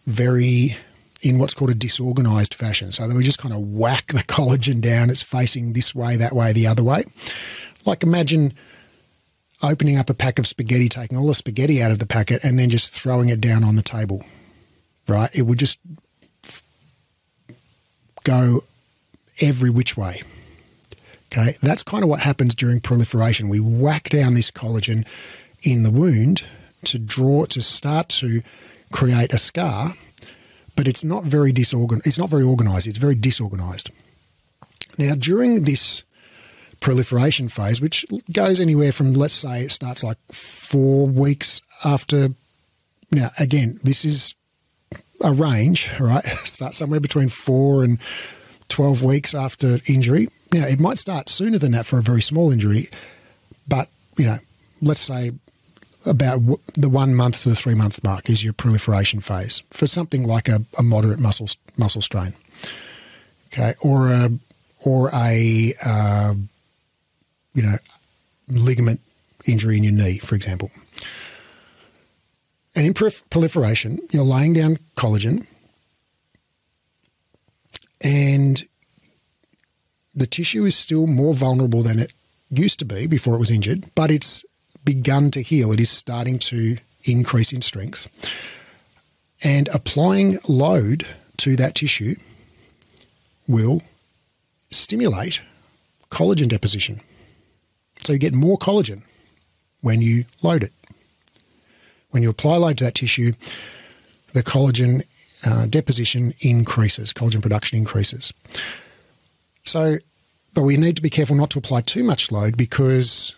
very 0.07 0.75
in 1.21 1.39
what's 1.39 1.53
called 1.53 1.71
a 1.71 1.75
disorganized 1.75 2.53
fashion. 2.53 2.91
So 2.91 3.07
we 3.09 3.23
just 3.23 3.39
kind 3.39 3.53
of 3.53 3.61
whack 3.61 4.07
the 4.07 4.19
collagen 4.23 4.81
down. 4.81 5.09
It's 5.09 5.21
facing 5.21 5.73
this 5.73 5.93
way, 5.93 6.17
that 6.17 6.33
way, 6.33 6.53
the 6.53 6.67
other 6.67 6.83
way. 6.83 7.03
Like 7.85 8.03
imagine 8.03 8.53
opening 9.61 9.97
up 9.97 10.09
a 10.09 10.13
pack 10.13 10.39
of 10.39 10.47
spaghetti, 10.47 10.89
taking 10.89 11.17
all 11.17 11.27
the 11.27 11.35
spaghetti 11.35 11.81
out 11.81 11.91
of 11.91 11.99
the 11.99 12.05
packet, 12.05 12.43
and 12.43 12.59
then 12.59 12.69
just 12.69 12.91
throwing 12.91 13.29
it 13.29 13.41
down 13.41 13.63
on 13.63 13.75
the 13.75 13.81
table. 13.81 14.23
Right? 15.07 15.29
It 15.33 15.43
would 15.43 15.59
just 15.59 15.79
go 18.23 18.63
every 19.39 19.69
which 19.69 19.95
way. 19.95 20.23
Okay, 21.37 21.57
that's 21.61 21.83
kind 21.83 22.01
of 22.01 22.09
what 22.09 22.21
happens 22.21 22.55
during 22.55 22.79
proliferation. 22.79 23.49
We 23.49 23.59
whack 23.59 24.07
down 24.07 24.35
this 24.35 24.49
collagen 24.49 25.05
in 25.63 25.83
the 25.83 25.91
wound 25.91 26.43
to 26.85 26.97
draw 26.97 27.45
to 27.47 27.61
start 27.61 28.07
to 28.09 28.41
create 28.93 29.33
a 29.33 29.37
scar, 29.37 29.95
but 30.77 30.87
it's 30.87 31.03
not 31.03 31.25
very 31.25 31.51
disorganized. 31.51 32.07
It's 32.07 32.17
not 32.17 32.29
very 32.29 32.43
organized. 32.43 32.87
It's 32.87 32.97
very 32.97 33.15
disorganized. 33.15 33.91
Now, 34.97 35.15
during 35.15 35.65
this 35.65 36.03
proliferation 36.79 37.49
phase, 37.49 37.81
which 37.81 38.05
goes 38.31 38.61
anywhere 38.61 38.93
from 38.93 39.13
let's 39.13 39.33
say 39.33 39.63
it 39.63 39.71
starts 39.71 40.05
like 40.05 40.17
four 40.31 41.05
weeks 41.05 41.61
after. 41.83 42.29
Now, 43.11 43.31
again, 43.37 43.81
this 43.83 44.05
is 44.05 44.35
a 45.21 45.33
range, 45.33 45.89
right? 45.99 46.23
Start 46.23 46.75
somewhere 46.75 47.01
between 47.01 47.27
four 47.27 47.83
and 47.83 47.99
12 48.69 49.03
weeks 49.03 49.35
after 49.35 49.79
injury. 49.87 50.29
Now, 50.53 50.65
it 50.65 50.79
might 50.79 50.99
start 50.99 51.29
sooner 51.29 51.57
than 51.57 51.71
that 51.73 51.85
for 51.85 51.97
a 51.97 52.01
very 52.01 52.21
small 52.21 52.51
injury, 52.51 52.89
but, 53.67 53.89
you 54.17 54.25
know, 54.25 54.39
let's 54.81 55.01
say 55.01 55.31
about 56.05 56.39
the 56.75 56.89
one 56.89 57.15
month 57.15 57.43
to 57.43 57.49
the 57.49 57.55
three 57.55 57.73
month 57.73 58.03
mark 58.03 58.29
is 58.29 58.43
your 58.43 58.53
proliferation 58.53 59.19
phase 59.19 59.63
for 59.71 59.87
something 59.87 60.23
like 60.23 60.47
a, 60.47 60.63
a 60.77 60.83
moderate 60.83 61.19
muscle 61.19 61.47
muscle 61.77 62.01
strain, 62.01 62.33
okay, 63.47 63.73
or 63.81 64.09
a 64.09 64.29
or 64.85 65.09
a 65.13 65.73
uh, 65.83 66.35
you 67.53 67.63
know 67.63 67.77
ligament 68.47 68.99
injury 69.45 69.77
in 69.77 69.83
your 69.83 69.93
knee, 69.93 70.19
for 70.19 70.35
example. 70.35 70.69
And 72.75 72.85
in 72.85 72.93
proliferation, 72.93 73.99
you're 74.11 74.23
laying 74.23 74.53
down 74.53 74.79
collagen 74.97 75.47
and 78.01 78.61
the 80.15 80.27
tissue 80.27 80.65
is 80.65 80.75
still 80.75 81.07
more 81.07 81.33
vulnerable 81.33 81.83
than 81.83 81.99
it 81.99 82.11
used 82.49 82.79
to 82.79 82.85
be 82.85 83.07
before 83.07 83.35
it 83.35 83.39
was 83.39 83.51
injured, 83.51 83.83
but 83.95 84.09
it's 84.09 84.45
begun 84.83 85.31
to 85.31 85.41
heal. 85.41 85.71
It 85.71 85.79
is 85.79 85.89
starting 85.89 86.39
to 86.39 86.77
increase 87.03 87.51
in 87.51 87.61
strength. 87.61 88.07
And 89.43 89.67
applying 89.69 90.37
load 90.47 91.05
to 91.37 91.55
that 91.57 91.75
tissue 91.75 92.15
will 93.47 93.81
stimulate 94.71 95.41
collagen 96.09 96.47
deposition. 96.47 97.01
So 98.03 98.13
you 98.13 98.19
get 98.19 98.33
more 98.33 98.57
collagen 98.57 99.01
when 99.81 100.01
you 100.01 100.25
load 100.41 100.63
it. 100.63 100.73
When 102.11 102.23
you 102.23 102.29
apply 102.29 102.57
load 102.57 102.77
to 102.77 102.85
that 102.85 102.95
tissue, 102.95 103.33
the 104.33 104.43
collagen 104.43 105.03
uh, 105.45 105.65
deposition 105.65 106.33
increases, 106.39 107.11
collagen 107.11 107.41
production 107.41 107.77
increases. 107.77 108.31
So, 109.65 109.97
but 110.53 110.63
we 110.63 110.77
need 110.77 110.95
to 110.95 111.01
be 111.01 111.09
careful 111.09 111.35
not 111.35 111.49
to 111.51 111.59
apply 111.59 111.81
too 111.81 112.03
much 112.03 112.31
load 112.31 112.55
because 112.55 113.35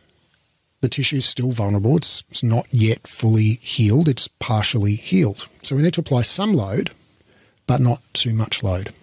the 0.81 0.89
tissue 0.89 1.17
is 1.17 1.25
still 1.25 1.51
vulnerable. 1.51 1.97
It's, 1.97 2.23
it's 2.29 2.43
not 2.43 2.67
yet 2.71 3.07
fully 3.07 3.53
healed, 3.55 4.07
it's 4.07 4.27
partially 4.27 4.95
healed. 4.95 5.47
So 5.63 5.75
we 5.75 5.81
need 5.81 5.93
to 5.93 6.01
apply 6.01 6.21
some 6.21 6.53
load, 6.53 6.91
but 7.65 7.81
not 7.81 8.01
too 8.13 8.33
much 8.33 8.61
load. 8.61 8.93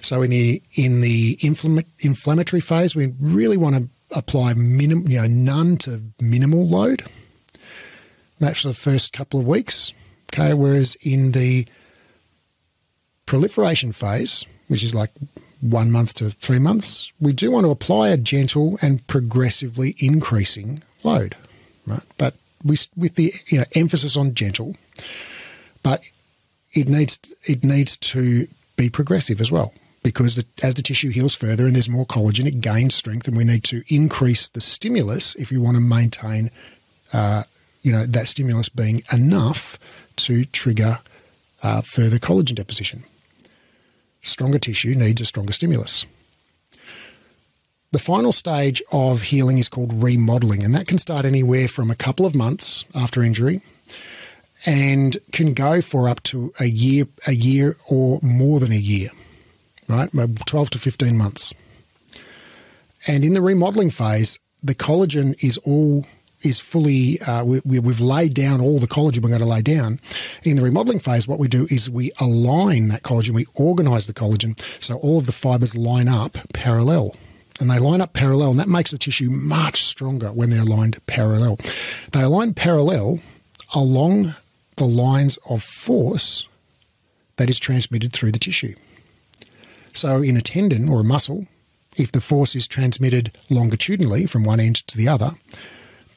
So 0.00 0.22
in 0.22 0.30
the 0.30 0.62
in 0.74 1.00
the 1.00 1.36
infl- 1.36 1.84
inflammatory 2.00 2.60
phase, 2.60 2.96
we 2.96 3.12
really 3.20 3.56
want 3.56 3.76
to 3.76 3.88
apply 4.16 4.54
minim, 4.54 5.06
you 5.08 5.20
know, 5.20 5.26
none 5.26 5.76
to 5.78 6.02
minimal 6.20 6.66
load. 6.66 7.04
That's 8.38 8.62
the 8.62 8.72
first 8.72 9.12
couple 9.12 9.40
of 9.40 9.46
weeks. 9.46 9.92
Okay, 10.32 10.54
whereas 10.54 10.94
in 11.02 11.32
the 11.32 11.66
proliferation 13.26 13.92
phase, 13.92 14.44
which 14.68 14.82
is 14.82 14.94
like 14.94 15.10
one 15.60 15.90
month 15.90 16.14
to 16.14 16.30
three 16.30 16.58
months, 16.58 17.12
we 17.20 17.32
do 17.32 17.50
want 17.50 17.64
to 17.64 17.70
apply 17.70 18.08
a 18.08 18.16
gentle 18.16 18.78
and 18.80 19.04
progressively 19.06 19.96
increasing 19.98 20.80
load, 21.04 21.36
right? 21.86 22.02
But 22.16 22.34
we, 22.64 22.76
with 22.96 23.16
the 23.16 23.32
you 23.48 23.58
know 23.58 23.64
emphasis 23.74 24.16
on 24.16 24.34
gentle, 24.34 24.76
but 25.82 26.02
it 26.72 26.88
needs 26.88 27.18
it 27.44 27.64
needs 27.64 27.96
to 27.96 28.46
be 28.76 28.88
progressive 28.88 29.40
as 29.40 29.50
well 29.50 29.72
because 30.02 30.36
the, 30.36 30.46
as 30.62 30.74
the 30.74 30.82
tissue 30.82 31.10
heals 31.10 31.34
further 31.34 31.66
and 31.66 31.74
there's 31.74 31.88
more 31.88 32.06
collagen, 32.06 32.46
it 32.46 32.60
gains 32.60 32.94
strength, 32.94 33.26
and 33.26 33.36
we 33.36 33.44
need 33.44 33.64
to 33.64 33.82
increase 33.88 34.48
the 34.48 34.60
stimulus 34.60 35.34
if 35.34 35.50
you 35.52 35.60
want 35.60 35.76
to 35.76 35.80
maintain, 35.80 36.50
uh, 37.12 37.42
you 37.82 37.92
know, 37.92 38.06
that 38.06 38.28
stimulus 38.28 38.68
being 38.68 39.02
enough 39.12 39.78
to 40.16 40.44
trigger 40.46 40.98
uh, 41.62 41.82
further 41.82 42.18
collagen 42.18 42.54
deposition. 42.54 43.02
Stronger 44.28 44.58
tissue 44.58 44.94
needs 44.94 45.20
a 45.20 45.24
stronger 45.24 45.52
stimulus. 45.52 46.06
The 47.90 47.98
final 47.98 48.32
stage 48.32 48.82
of 48.92 49.22
healing 49.22 49.58
is 49.58 49.68
called 49.68 50.02
remodeling, 50.02 50.62
and 50.62 50.74
that 50.74 50.86
can 50.86 50.98
start 50.98 51.24
anywhere 51.24 51.68
from 51.68 51.90
a 51.90 51.94
couple 51.96 52.26
of 52.26 52.34
months 52.34 52.84
after 52.94 53.22
injury 53.22 53.62
and 54.66 55.16
can 55.32 55.54
go 55.54 55.80
for 55.80 56.08
up 56.08 56.22
to 56.24 56.52
a 56.60 56.66
year, 56.66 57.06
a 57.26 57.32
year 57.32 57.76
or 57.88 58.18
more 58.22 58.60
than 58.60 58.72
a 58.72 58.76
year, 58.76 59.10
right? 59.88 60.10
12 60.12 60.70
to 60.70 60.78
15 60.78 61.16
months. 61.16 61.54
And 63.06 63.24
in 63.24 63.32
the 63.32 63.40
remodeling 63.40 63.90
phase, 63.90 64.38
the 64.62 64.74
collagen 64.74 65.42
is 65.42 65.56
all 65.58 66.04
is 66.42 66.60
fully 66.60 67.20
uh, 67.22 67.44
we, 67.44 67.76
have 67.76 68.00
laid 68.00 68.34
down 68.34 68.60
all 68.60 68.78
the 68.78 68.86
collagen 68.86 69.22
we're 69.22 69.28
going 69.28 69.40
to 69.40 69.46
lay 69.46 69.62
down. 69.62 70.00
In 70.44 70.56
the 70.56 70.62
remodeling 70.62 71.00
phase, 71.00 71.26
what 71.26 71.38
we 71.38 71.48
do 71.48 71.66
is 71.70 71.90
we 71.90 72.12
align 72.20 72.88
that 72.88 73.02
collagen, 73.02 73.30
we 73.30 73.46
organize 73.54 74.06
the 74.06 74.14
collagen 74.14 74.58
so 74.80 74.96
all 74.98 75.18
of 75.18 75.26
the 75.26 75.32
fibers 75.32 75.76
line 75.76 76.08
up 76.08 76.38
parallel 76.52 77.16
and 77.60 77.70
they 77.70 77.78
line 77.78 78.00
up 78.00 78.12
parallel, 78.12 78.50
and 78.52 78.60
that 78.60 78.68
makes 78.68 78.92
the 78.92 78.98
tissue 78.98 79.30
much 79.30 79.82
stronger 79.84 80.28
when 80.32 80.50
they're 80.50 80.62
aligned 80.62 81.04
parallel. 81.06 81.58
They 82.12 82.22
align 82.22 82.54
parallel 82.54 83.18
along 83.74 84.34
the 84.76 84.86
lines 84.86 85.38
of 85.50 85.62
force 85.62 86.46
that 87.36 87.50
is 87.50 87.58
transmitted 87.58 88.12
through 88.12 88.32
the 88.32 88.38
tissue. 88.38 88.74
So, 89.92 90.22
in 90.22 90.36
a 90.36 90.42
tendon 90.42 90.88
or 90.88 91.00
a 91.00 91.04
muscle, 91.04 91.46
if 91.96 92.12
the 92.12 92.20
force 92.20 92.54
is 92.54 92.68
transmitted 92.68 93.36
longitudinally 93.50 94.26
from 94.26 94.44
one 94.44 94.60
end 94.60 94.86
to 94.88 94.96
the 94.96 95.08
other, 95.08 95.32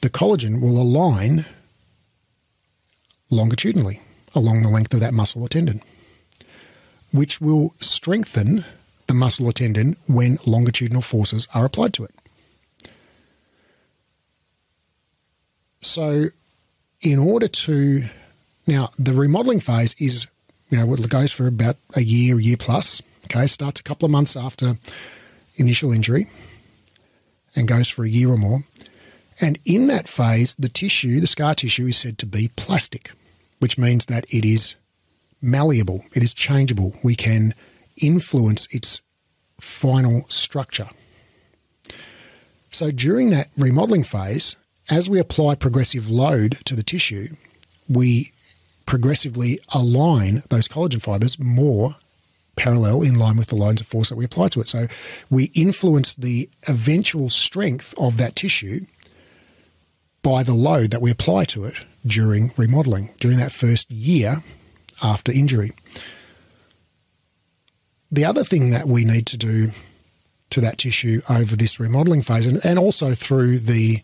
the 0.02 0.10
collagen 0.10 0.62
will 0.62 0.82
align 0.82 1.46
longitudinally 3.30 4.02
along 4.36 4.62
the 4.64 4.70
length 4.70 4.94
of 4.94 5.00
that 5.00 5.14
muscle 5.14 5.42
or 5.44 5.50
tendon. 5.50 5.82
which 7.14 7.42
will 7.42 7.74
strengthen 7.82 8.64
the 9.08 9.14
muscle 9.14 9.46
or 9.46 9.52
tendon 9.52 9.98
when 10.08 10.40
longitudinal 10.46 11.02
forces 11.02 11.46
are 11.54 11.66
applied 11.66 11.94
to 11.94 12.06
it. 12.06 12.16
So, 15.82 16.28
in 17.02 17.20
order 17.20 17.48
to 17.48 18.04
now, 18.68 18.92
the 18.98 19.14
remodeling 19.14 19.60
phase 19.60 19.96
is, 20.00 20.28
you 20.70 20.78
know, 20.78 20.94
it 20.94 21.10
goes 21.10 21.32
for 21.34 21.48
about 21.48 21.76
a 21.96 22.02
year, 22.02 22.40
year 22.40 22.56
plus. 22.58 23.02
Okay, 23.26 23.48
starts 23.48 23.80
a 23.80 23.84
couple 23.84 24.06
of 24.06 24.12
months 24.12 24.36
after 24.36 24.78
initial 25.56 25.92
injury 25.92 26.30
and 27.56 27.68
goes 27.68 27.90
for 27.90 28.06
a 28.06 28.10
year 28.10 28.30
or 28.30 28.38
more. 28.38 28.64
And 29.42 29.58
in 29.66 29.88
that 29.88 30.08
phase, 30.08 30.56
the 30.56 30.70
tissue, 30.70 31.20
the 31.20 31.28
scar 31.28 31.56
tissue, 31.56 31.88
is 31.88 31.98
said 31.98 32.20
to 32.20 32.26
be 32.28 32.52
plastic, 32.56 33.12
which 33.60 33.78
means 33.78 34.06
that 34.06 34.26
it 34.30 34.46
is 34.46 34.76
malleable, 35.42 36.06
it 36.14 36.22
is 36.24 36.34
changeable. 36.34 36.94
We 37.04 37.16
can 37.16 37.56
influence 37.98 38.68
its 38.72 39.02
final 39.60 40.26
structure. 40.30 40.90
So 42.72 42.92
during 42.92 43.32
that 43.32 43.50
remodeling 43.58 44.04
phase, 44.04 44.56
as 44.90 45.10
we 45.10 45.20
apply 45.20 45.56
progressive 45.56 46.10
load 46.10 46.58
to 46.66 46.76
the 46.76 46.84
tissue, 46.84 47.30
we 47.90 48.32
progressively 48.86 49.60
align 49.74 50.44
those 50.50 50.68
collagen 50.68 51.02
fibers 51.02 51.40
more 51.40 51.96
parallel 52.56 53.02
in 53.02 53.16
line 53.16 53.38
with 53.38 53.48
the 53.48 53.56
lines 53.56 53.82
of 53.82 53.88
force 53.88 54.10
that 54.10 54.16
we 54.16 54.26
apply 54.26 54.50
to 54.50 54.62
it. 54.62 54.70
So 54.70 54.88
we 55.30 55.46
influence 55.54 56.14
the 56.16 56.50
eventual 56.68 57.30
strength 57.30 57.94
of 57.98 58.18
that 58.18 58.36
tissue 58.36 58.86
by 60.22 60.44
the 60.44 60.54
load 60.54 60.92
that 60.92 61.02
we 61.02 61.12
apply 61.12 61.46
to 61.46 61.66
it 61.66 61.76
during 62.06 62.54
remodeling, 62.58 63.12
during 63.20 63.38
that 63.38 63.52
first 63.52 63.90
year 63.90 64.44
after 65.04 65.32
injury. 65.32 65.72
The 68.12 68.26
other 68.26 68.44
thing 68.44 68.72
that 68.72 68.88
we 68.88 69.06
need 69.06 69.26
to 69.28 69.38
do 69.38 69.72
to 70.50 70.62
that 70.62 70.78
tissue 70.78 71.22
over 71.30 71.56
this 71.56 71.80
remodeling 71.80 72.22
phase 72.22 72.46
and, 72.46 72.64
and 72.66 72.78
also 72.78 73.14
through 73.14 73.60
the 73.60 74.02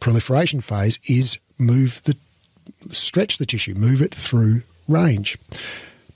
proliferation 0.00 0.60
phase 0.60 0.98
is 1.06 1.38
move 1.58 2.02
the 2.04 2.16
stretch 2.90 3.38
the 3.38 3.46
tissue, 3.46 3.74
move 3.74 4.02
it 4.02 4.14
through 4.14 4.62
range. 4.88 5.38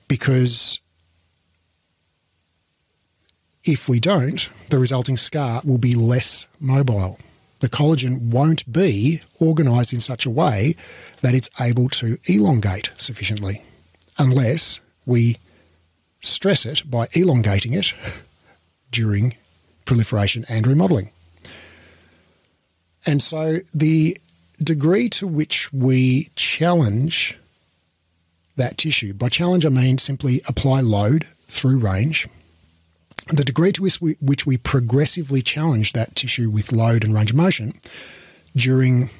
Because 0.08 0.80
if 3.64 3.88
we 3.88 4.00
don't, 4.00 4.48
the 4.70 4.78
resulting 4.78 5.16
scar 5.16 5.60
will 5.64 5.78
be 5.78 5.94
less 5.94 6.46
mobile. 6.58 7.18
The 7.60 7.68
collagen 7.68 8.30
won't 8.30 8.70
be 8.70 9.22
organized 9.40 9.92
in 9.92 10.00
such 10.00 10.26
a 10.26 10.30
way 10.30 10.76
that 11.22 11.34
it's 11.34 11.50
able 11.60 11.88
to 11.90 12.18
elongate 12.26 12.90
sufficiently 12.98 13.62
unless 14.18 14.80
we 15.06 15.38
stress 16.20 16.66
it 16.66 16.90
by 16.90 17.08
elongating 17.12 17.72
it 17.72 17.94
during 18.90 19.34
proliferation 19.84 20.44
and 20.48 20.66
remodeling. 20.66 21.10
And 23.06 23.22
so 23.22 23.58
the 23.72 24.18
degree 24.62 25.08
to 25.10 25.26
which 25.26 25.72
we 25.72 26.30
challenge 26.34 27.38
that 28.56 28.78
tissue, 28.78 29.14
by 29.14 29.28
challenge 29.28 29.64
I 29.64 29.68
mean 29.68 29.98
simply 29.98 30.42
apply 30.48 30.80
load 30.80 31.26
through 31.46 31.78
range, 31.78 32.26
the 33.28 33.44
degree 33.44 33.72
to 33.72 33.82
which 33.82 34.00
we, 34.00 34.16
which 34.20 34.46
we 34.46 34.56
progressively 34.56 35.42
challenge 35.42 35.92
that 35.92 36.14
tissue 36.14 36.50
with 36.50 36.72
load 36.72 37.04
and 37.04 37.14
range 37.14 37.30
of 37.30 37.36
motion 37.36 37.78
during 38.54 39.10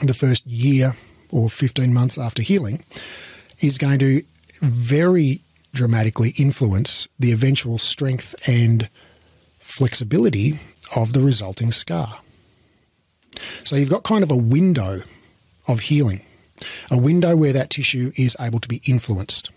the 0.00 0.14
first 0.14 0.46
year 0.46 0.94
or 1.30 1.50
15 1.50 1.92
months 1.92 2.16
after 2.16 2.42
healing 2.42 2.84
is 3.60 3.78
going 3.78 3.98
to 3.98 4.22
very 4.60 5.42
dramatically 5.72 6.30
influence 6.36 7.06
the 7.18 7.32
eventual 7.32 7.78
strength 7.78 8.34
and 8.48 8.88
flexibility 9.58 10.58
of 10.96 11.12
the 11.12 11.20
resulting 11.20 11.70
scar. 11.70 12.20
So 13.64 13.76
you've 13.76 13.90
got 13.90 14.02
kind 14.02 14.24
of 14.24 14.30
a 14.30 14.36
window 14.36 15.02
of 15.66 15.80
healing, 15.80 16.22
a 16.90 16.96
window 16.96 17.36
where 17.36 17.52
that 17.52 17.70
tissue 17.70 18.12
is 18.16 18.36
able 18.40 18.60
to 18.60 18.68
be 18.68 18.80
influenced. 18.86 19.50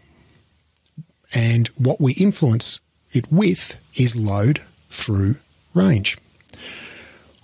And 1.33 1.67
what 1.69 2.01
we 2.01 2.13
influence 2.13 2.81
it 3.13 3.31
with 3.31 3.75
is 3.95 4.15
load 4.15 4.61
through 4.89 5.35
range. 5.73 6.17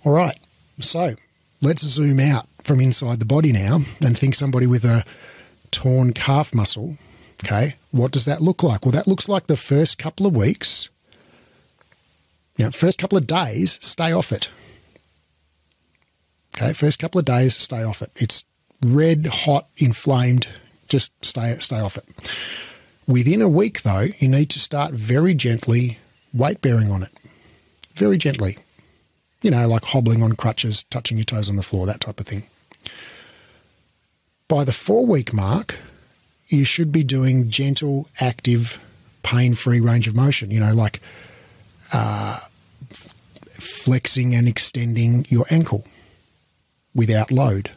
All 0.03 0.13
right, 0.13 0.37
so 0.79 1.15
let's 1.61 1.83
zoom 1.83 2.19
out 2.19 2.47
from 2.61 2.79
inside 2.79 3.19
the 3.19 3.25
body 3.25 3.51
now 3.51 3.81
and 4.01 4.17
think 4.17 4.35
somebody 4.35 4.67
with 4.67 4.85
a 4.85 5.05
torn 5.71 6.13
calf 6.13 6.53
muscle. 6.53 6.97
Okay, 7.43 7.75
what 7.91 8.11
does 8.11 8.25
that 8.25 8.41
look 8.41 8.63
like? 8.63 8.85
Well, 8.85 8.91
that 8.93 9.07
looks 9.07 9.29
like 9.29 9.47
the 9.47 9.57
first 9.57 9.97
couple 9.97 10.25
of 10.25 10.35
weeks, 10.35 10.89
know, 12.65 12.71
first 12.71 12.97
couple 12.97 13.17
of 13.17 13.27
days, 13.27 13.77
stay 13.81 14.11
off 14.11 14.31
it. 14.31 14.49
Okay, 16.55 16.73
first 16.73 16.97
couple 16.97 17.19
of 17.19 17.25
days, 17.25 17.55
stay 17.55 17.83
off 17.83 18.01
it. 18.01 18.11
It's 18.15 18.43
red 18.83 19.27
hot, 19.27 19.67
inflamed. 19.77 20.47
Just 20.87 21.11
stay 21.23 21.55
stay 21.59 21.79
off 21.79 21.97
it. 21.97 22.05
Within 23.07 23.41
a 23.41 23.47
week, 23.47 23.83
though, 23.83 24.07
you 24.19 24.27
need 24.27 24.49
to 24.49 24.59
start 24.59 24.93
very 24.93 25.33
gently 25.33 25.97
weight 26.33 26.61
bearing 26.61 26.91
on 26.91 27.03
it. 27.03 27.11
Very 27.93 28.17
gently. 28.17 28.57
You 29.41 29.51
know, 29.51 29.67
like 29.67 29.85
hobbling 29.85 30.21
on 30.21 30.33
crutches, 30.33 30.83
touching 30.83 31.17
your 31.17 31.25
toes 31.25 31.49
on 31.49 31.55
the 31.55 31.63
floor, 31.63 31.85
that 31.85 32.01
type 32.01 32.19
of 32.19 32.27
thing. 32.27 32.43
By 34.49 34.63
the 34.63 34.73
four 34.73 35.05
week 35.05 35.33
mark, 35.33 35.75
you 36.47 36.65
should 36.65 36.91
be 36.91 37.03
doing 37.03 37.49
gentle, 37.49 38.09
active, 38.19 38.83
pain 39.23 39.53
free 39.53 39.79
range 39.79 40.07
of 40.07 40.15
motion, 40.15 40.51
you 40.51 40.59
know, 40.59 40.73
like 40.73 41.01
uh, 41.93 42.39
flexing 43.53 44.35
and 44.35 44.47
extending 44.47 45.25
your 45.29 45.45
ankle 45.49 45.85
without 46.95 47.31
load, 47.31 47.71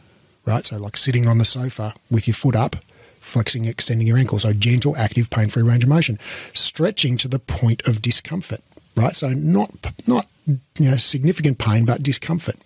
right? 0.45 0.65
So, 0.65 0.77
like 0.77 0.97
sitting 0.97 1.27
on 1.27 1.37
the 1.37 1.45
sofa 1.45 1.93
with 2.09 2.27
your 2.27 2.35
foot 2.35 2.55
up, 2.55 2.75
flexing, 3.21 3.65
extending 3.65 4.07
your 4.07 4.17
ankle. 4.17 4.39
So, 4.39 4.53
gentle, 4.53 4.95
active, 4.97 5.29
pain 5.29 5.49
free 5.49 5.63
range 5.63 5.83
of 5.83 5.89
motion. 5.89 6.19
Stretching 6.53 7.17
to 7.17 7.27
the 7.27 7.39
point 7.39 7.87
of 7.87 8.01
discomfort, 8.01 8.61
right? 8.95 9.15
So, 9.15 9.29
not, 9.29 9.71
not 10.07 10.27
you 10.47 10.59
know, 10.79 10.97
significant 10.97 11.57
pain, 11.57 11.85
but 11.85 12.03
discomfort. 12.03 12.57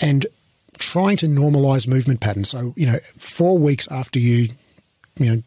And 0.00 0.26
trying 0.78 1.16
to 1.18 1.26
normalize 1.26 1.88
movement 1.88 2.20
patterns. 2.20 2.50
So, 2.50 2.74
you 2.76 2.86
know, 2.86 2.98
four 3.16 3.58
weeks 3.58 3.88
after 3.90 4.18
you, 4.18 4.50
you 5.18 5.36
know, 5.36 5.42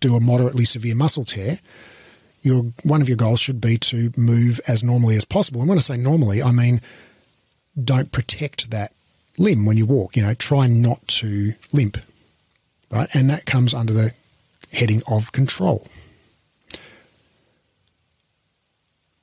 do 0.00 0.16
a 0.16 0.20
moderately 0.20 0.64
severe 0.64 0.94
muscle 0.94 1.24
tear, 1.24 1.60
your 2.42 2.64
one 2.82 3.00
of 3.00 3.08
your 3.08 3.16
goals 3.16 3.40
should 3.40 3.60
be 3.60 3.78
to 3.78 4.12
move 4.16 4.60
as 4.66 4.82
normally 4.82 5.16
as 5.16 5.24
possible. 5.24 5.60
And 5.60 5.68
when 5.68 5.78
I 5.78 5.80
say 5.80 5.96
normally, 5.96 6.42
I 6.42 6.52
mean 6.52 6.80
don't 7.82 8.12
protect 8.12 8.70
that 8.70 8.92
limb 9.38 9.64
when 9.64 9.76
you 9.76 9.86
walk. 9.86 10.16
You 10.16 10.22
know, 10.22 10.34
try 10.34 10.66
not 10.66 11.06
to 11.08 11.54
limp, 11.72 11.96
right? 12.92 13.08
And 13.14 13.28
that 13.30 13.46
comes 13.46 13.74
under 13.74 13.92
the 13.92 14.12
heading 14.72 15.02
of 15.10 15.32
control. 15.32 15.88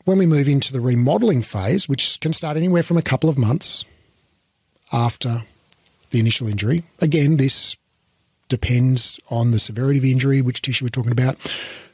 When 0.05 0.17
we 0.17 0.25
move 0.25 0.47
into 0.47 0.73
the 0.73 0.81
remodeling 0.81 1.43
phase, 1.43 1.87
which 1.87 2.19
can 2.19 2.33
start 2.33 2.57
anywhere 2.57 2.83
from 2.83 2.97
a 2.97 3.03
couple 3.03 3.29
of 3.29 3.37
months 3.37 3.85
after 4.91 5.43
the 6.09 6.19
initial 6.19 6.47
injury, 6.47 6.83
again, 6.99 7.37
this 7.37 7.77
depends 8.49 9.19
on 9.29 9.51
the 9.51 9.59
severity 9.59 9.99
of 9.99 10.03
the 10.03 10.11
injury, 10.11 10.41
which 10.41 10.63
tissue 10.63 10.85
we're 10.85 10.89
talking 10.89 11.11
about. 11.11 11.37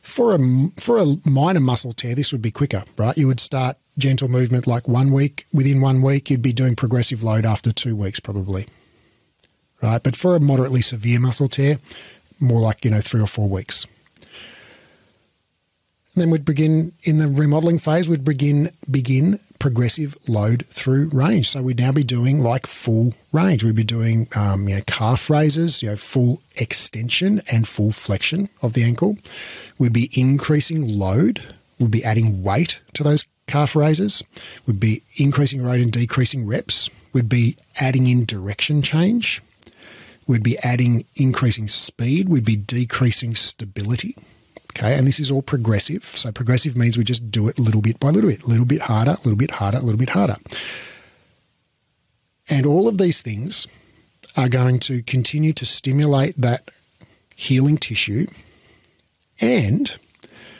For 0.01 0.33
a 0.33 0.39
for 0.77 0.99
a 0.99 1.17
minor 1.25 1.59
muscle 1.59 1.91
tear, 1.91 2.15
this 2.15 2.31
would 2.31 2.41
be 2.41 2.51
quicker, 2.51 2.85
right? 2.95 3.17
You 3.17 3.27
would 3.27 3.41
start 3.41 3.75
gentle 3.97 4.29
movement 4.29 4.65
like 4.65 4.87
one 4.87 5.11
week. 5.11 5.45
Within 5.51 5.81
one 5.81 6.01
week, 6.01 6.29
you'd 6.29 6.41
be 6.41 6.53
doing 6.53 6.75
progressive 6.75 7.23
load 7.23 7.45
after 7.45 7.73
two 7.73 7.95
weeks, 7.95 8.19
probably, 8.19 8.67
right? 9.81 10.01
But 10.01 10.15
for 10.15 10.35
a 10.35 10.39
moderately 10.39 10.81
severe 10.81 11.19
muscle 11.19 11.47
tear, 11.47 11.79
more 12.39 12.59
like 12.59 12.85
you 12.85 12.91
know 12.91 13.01
three 13.01 13.21
or 13.21 13.27
four 13.27 13.49
weeks. 13.49 13.85
And 16.15 16.21
then 16.21 16.29
we'd 16.29 16.45
begin 16.45 16.93
in 17.03 17.17
the 17.17 17.27
remodeling 17.27 17.77
phase. 17.77 18.07
We'd 18.07 18.23
begin 18.23 18.71
begin 18.89 19.37
progressive 19.59 20.17
load 20.29 20.65
through 20.65 21.09
range. 21.09 21.49
So 21.49 21.61
we'd 21.61 21.79
now 21.79 21.91
be 21.91 22.05
doing 22.05 22.39
like 22.39 22.67
full 22.67 23.13
range. 23.33 23.63
We'd 23.63 23.75
be 23.75 23.83
doing 23.83 24.29
um, 24.35 24.69
you 24.69 24.75
know 24.75 24.81
calf 24.87 25.29
raises, 25.29 25.83
you 25.83 25.89
know 25.89 25.97
full 25.97 26.41
extension 26.55 27.41
and 27.51 27.67
full 27.67 27.91
flexion 27.91 28.47
of 28.61 28.73
the 28.73 28.83
ankle. 28.83 29.17
We'd 29.77 29.91
be 29.91 30.09
increasing 30.13 30.87
load. 30.87 31.41
We'd 31.79 31.91
be 31.91 32.05
adding 32.05 32.43
weight 32.43 32.79
to 32.93 33.03
those 33.03 33.25
calf 33.47 33.75
raises. 33.75 34.23
We'd 34.65 34.79
be 34.79 35.03
increasing 35.17 35.63
load 35.63 35.81
and 35.81 35.91
decreasing 35.91 36.47
reps. 36.47 36.89
We'd 37.11 37.27
be 37.27 37.57
adding 37.79 38.07
in 38.07 38.23
direction 38.23 38.81
change. 38.81 39.41
We'd 40.27 40.43
be 40.43 40.57
adding 40.59 41.05
increasing 41.15 41.67
speed. 41.67 42.29
We'd 42.29 42.45
be 42.45 42.55
decreasing 42.55 43.35
stability. 43.35 44.15
Okay, 44.71 44.97
and 44.97 45.07
this 45.07 45.19
is 45.19 45.31
all 45.31 45.41
progressive. 45.41 46.03
So 46.03 46.31
progressive 46.31 46.75
means 46.75 46.97
we 46.97 47.03
just 47.03 47.31
do 47.31 47.47
it 47.47 47.57
little 47.57 47.81
bit 47.81 47.99
by 47.99 48.09
little 48.09 48.29
bit, 48.29 48.43
a 48.43 48.47
little 48.47 48.65
bit 48.65 48.81
harder, 48.81 49.11
a 49.11 49.23
little 49.23 49.37
bit 49.37 49.51
harder, 49.51 49.77
a 49.77 49.81
little 49.81 49.99
bit 49.99 50.09
harder. 50.09 50.35
And 52.49 52.65
all 52.65 52.87
of 52.87 52.97
these 52.97 53.21
things 53.21 53.67
are 54.35 54.49
going 54.49 54.79
to 54.81 55.01
continue 55.03 55.53
to 55.53 55.65
stimulate 55.65 56.39
that 56.39 56.69
healing 57.35 57.77
tissue 57.77 58.27
and 59.39 59.97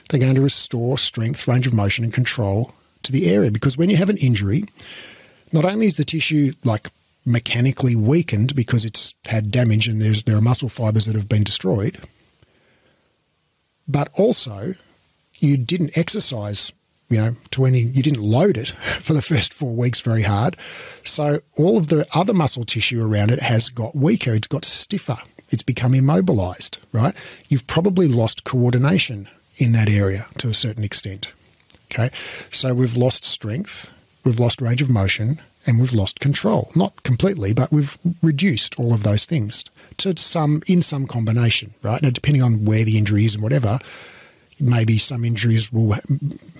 they're 0.09 0.19
going 0.19 0.35
to 0.35 0.41
restore 0.41 0.97
strength, 0.97 1.47
range 1.47 1.67
of 1.67 1.73
motion, 1.73 2.03
and 2.03 2.13
control 2.13 2.73
to 3.03 3.11
the 3.11 3.27
area. 3.27 3.51
Because 3.51 3.77
when 3.77 3.89
you 3.89 3.97
have 3.97 4.09
an 4.09 4.17
injury, 4.17 4.65
not 5.51 5.65
only 5.65 5.87
is 5.87 5.97
the 5.97 6.03
tissue 6.03 6.53
like 6.63 6.89
mechanically 7.25 7.95
weakened 7.95 8.55
because 8.55 8.85
it's 8.85 9.13
had 9.25 9.51
damage 9.51 9.87
and 9.87 10.01
there's 10.01 10.23
there 10.23 10.37
are 10.37 10.41
muscle 10.41 10.69
fibers 10.69 11.05
that 11.05 11.15
have 11.15 11.29
been 11.29 11.43
destroyed, 11.43 11.99
but 13.87 14.09
also 14.13 14.73
you 15.35 15.57
didn't 15.57 15.97
exercise 15.97 16.71
you 17.09 17.17
know, 17.17 17.35
to 17.51 17.65
any, 17.65 17.79
you 17.79 18.01
didn't 18.01 18.23
load 18.23 18.57
it 18.57 18.69
for 19.01 19.13
the 19.13 19.21
first 19.21 19.53
four 19.53 19.75
weeks 19.75 20.01
very 20.01 20.23
hard. 20.23 20.57
So 21.03 21.39
all 21.55 21.77
of 21.77 21.87
the 21.87 22.07
other 22.13 22.33
muscle 22.33 22.63
tissue 22.63 23.05
around 23.05 23.31
it 23.31 23.39
has 23.39 23.69
got 23.69 23.95
weaker. 23.95 24.33
It's 24.33 24.47
got 24.47 24.65
stiffer. 24.65 25.17
It's 25.49 25.63
become 25.63 25.93
immobilized, 25.93 26.79
right? 26.91 27.13
You've 27.47 27.67
probably 27.67 28.07
lost 28.07 28.43
coordination 28.43 29.29
in 29.57 29.71
that 29.73 29.87
area 29.87 30.25
to 30.39 30.49
a 30.49 30.53
certain 30.53 30.83
extent. 30.83 31.31
Okay. 31.91 32.09
So 32.51 32.73
we've 32.73 32.97
lost 32.97 33.23
strength, 33.23 33.91
we've 34.23 34.39
lost 34.39 34.59
range 34.59 34.81
of 34.81 34.89
motion, 34.89 35.39
and 35.65 35.79
we've 35.79 35.93
lost 35.93 36.19
control. 36.19 36.71
Not 36.75 37.03
completely, 37.03 37.53
but 37.53 37.71
we've 37.71 37.97
reduced 38.21 38.79
all 38.79 38.93
of 38.93 39.03
those 39.03 39.25
things 39.25 39.65
to 39.97 40.17
some, 40.17 40.61
in 40.67 40.81
some 40.81 41.07
combination, 41.07 41.73
right? 41.81 42.01
Now, 42.01 42.09
depending 42.09 42.43
on 42.43 42.65
where 42.65 42.83
the 42.83 42.97
injury 42.97 43.25
is 43.25 43.35
and 43.35 43.43
whatever, 43.43 43.79
maybe 44.59 44.97
some 44.97 45.25
injuries 45.25 45.71
will 45.71 45.95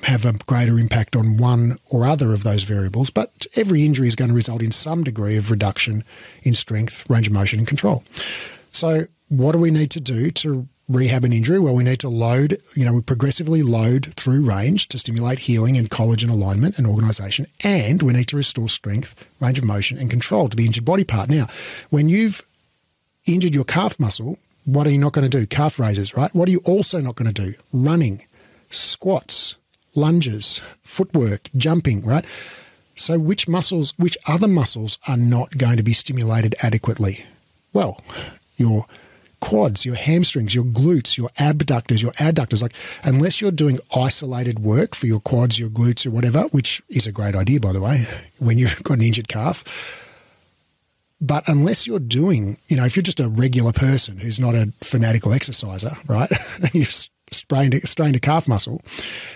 have 0.03 0.25
a 0.25 0.33
greater 0.33 0.77
impact 0.79 1.15
on 1.15 1.37
one 1.37 1.77
or 1.89 2.05
other 2.05 2.33
of 2.33 2.43
those 2.43 2.63
variables, 2.63 3.09
but 3.09 3.45
every 3.55 3.85
injury 3.85 4.07
is 4.07 4.15
going 4.15 4.29
to 4.29 4.35
result 4.35 4.61
in 4.61 4.71
some 4.71 5.03
degree 5.03 5.37
of 5.37 5.51
reduction 5.51 6.03
in 6.43 6.53
strength, 6.53 7.09
range 7.09 7.27
of 7.27 7.33
motion, 7.33 7.59
and 7.59 7.67
control. 7.67 8.03
So, 8.71 9.07
what 9.29 9.53
do 9.53 9.57
we 9.57 9.71
need 9.71 9.91
to 9.91 9.99
do 9.99 10.29
to 10.31 10.67
rehab 10.87 11.23
an 11.23 11.33
injury? 11.33 11.59
Well, 11.59 11.75
we 11.75 11.83
need 11.83 11.99
to 12.01 12.09
load, 12.09 12.61
you 12.75 12.85
know, 12.85 12.93
we 12.93 13.01
progressively 13.01 13.63
load 13.63 14.13
through 14.15 14.47
range 14.47 14.87
to 14.89 14.99
stimulate 14.99 15.39
healing 15.39 15.77
and 15.77 15.89
collagen 15.89 16.29
alignment 16.29 16.77
and 16.77 16.85
organization, 16.85 17.47
and 17.63 18.01
we 18.03 18.13
need 18.13 18.27
to 18.29 18.37
restore 18.37 18.69
strength, 18.69 19.15
range 19.39 19.57
of 19.57 19.63
motion, 19.63 19.97
and 19.97 20.09
control 20.09 20.49
to 20.49 20.55
the 20.55 20.65
injured 20.65 20.85
body 20.85 21.03
part. 21.03 21.29
Now, 21.29 21.47
when 21.89 22.09
you've 22.09 22.41
injured 23.25 23.55
your 23.55 23.63
calf 23.63 23.99
muscle, 23.99 24.37
what 24.65 24.87
are 24.87 24.91
you 24.91 24.97
not 24.97 25.13
going 25.13 25.29
to 25.29 25.37
do? 25.39 25.45
Calf 25.45 25.79
raises, 25.79 26.15
right? 26.15 26.33
What 26.33 26.47
are 26.47 26.51
you 26.51 26.61
also 26.65 26.99
not 27.01 27.15
going 27.15 27.31
to 27.31 27.43
do? 27.43 27.55
Running, 27.71 28.23
squats, 28.69 29.55
lunges, 29.95 30.61
footwork, 30.83 31.49
jumping, 31.55 32.03
right? 32.03 32.25
So, 32.95 33.19
which 33.19 33.47
muscles, 33.47 33.93
which 33.97 34.17
other 34.25 34.47
muscles 34.47 34.97
are 35.07 35.17
not 35.17 35.57
going 35.57 35.77
to 35.77 35.83
be 35.83 35.93
stimulated 35.93 36.55
adequately? 36.63 37.25
Well, 37.73 38.01
your 38.55 38.85
quads, 39.39 39.85
your 39.85 39.95
hamstrings, 39.95 40.53
your 40.53 40.63
glutes, 40.63 41.17
your 41.17 41.29
abductors, 41.37 42.01
your 42.01 42.11
adductors. 42.13 42.61
Like, 42.61 42.73
unless 43.03 43.41
you're 43.41 43.51
doing 43.51 43.79
isolated 43.95 44.59
work 44.59 44.95
for 44.95 45.07
your 45.07 45.19
quads, 45.19 45.59
your 45.59 45.69
glutes, 45.69 46.05
or 46.05 46.11
whatever, 46.11 46.41
which 46.51 46.81
is 46.89 47.07
a 47.07 47.11
great 47.11 47.35
idea, 47.35 47.59
by 47.59 47.71
the 47.71 47.81
way, 47.81 48.05
when 48.39 48.57
you've 48.57 48.81
got 48.83 48.95
an 48.95 49.03
injured 49.03 49.27
calf, 49.27 49.63
but 51.21 51.47
unless 51.47 51.87
you're 51.87 51.99
doing, 51.99 52.57
you 52.67 52.75
know, 52.75 52.85
if 52.85 52.95
you're 52.95 53.03
just 53.03 53.19
a 53.19 53.29
regular 53.29 53.71
person 53.71 54.17
who's 54.17 54.39
not 54.39 54.53
a 54.55 54.71
fanatical 54.81 55.33
exerciser, 55.33 55.91
right? 56.07 56.29
you've 56.73 57.09
sprained, 57.31 57.79
strained 57.87 58.15
a 58.15 58.19
calf 58.19 58.47
muscle 58.47 58.81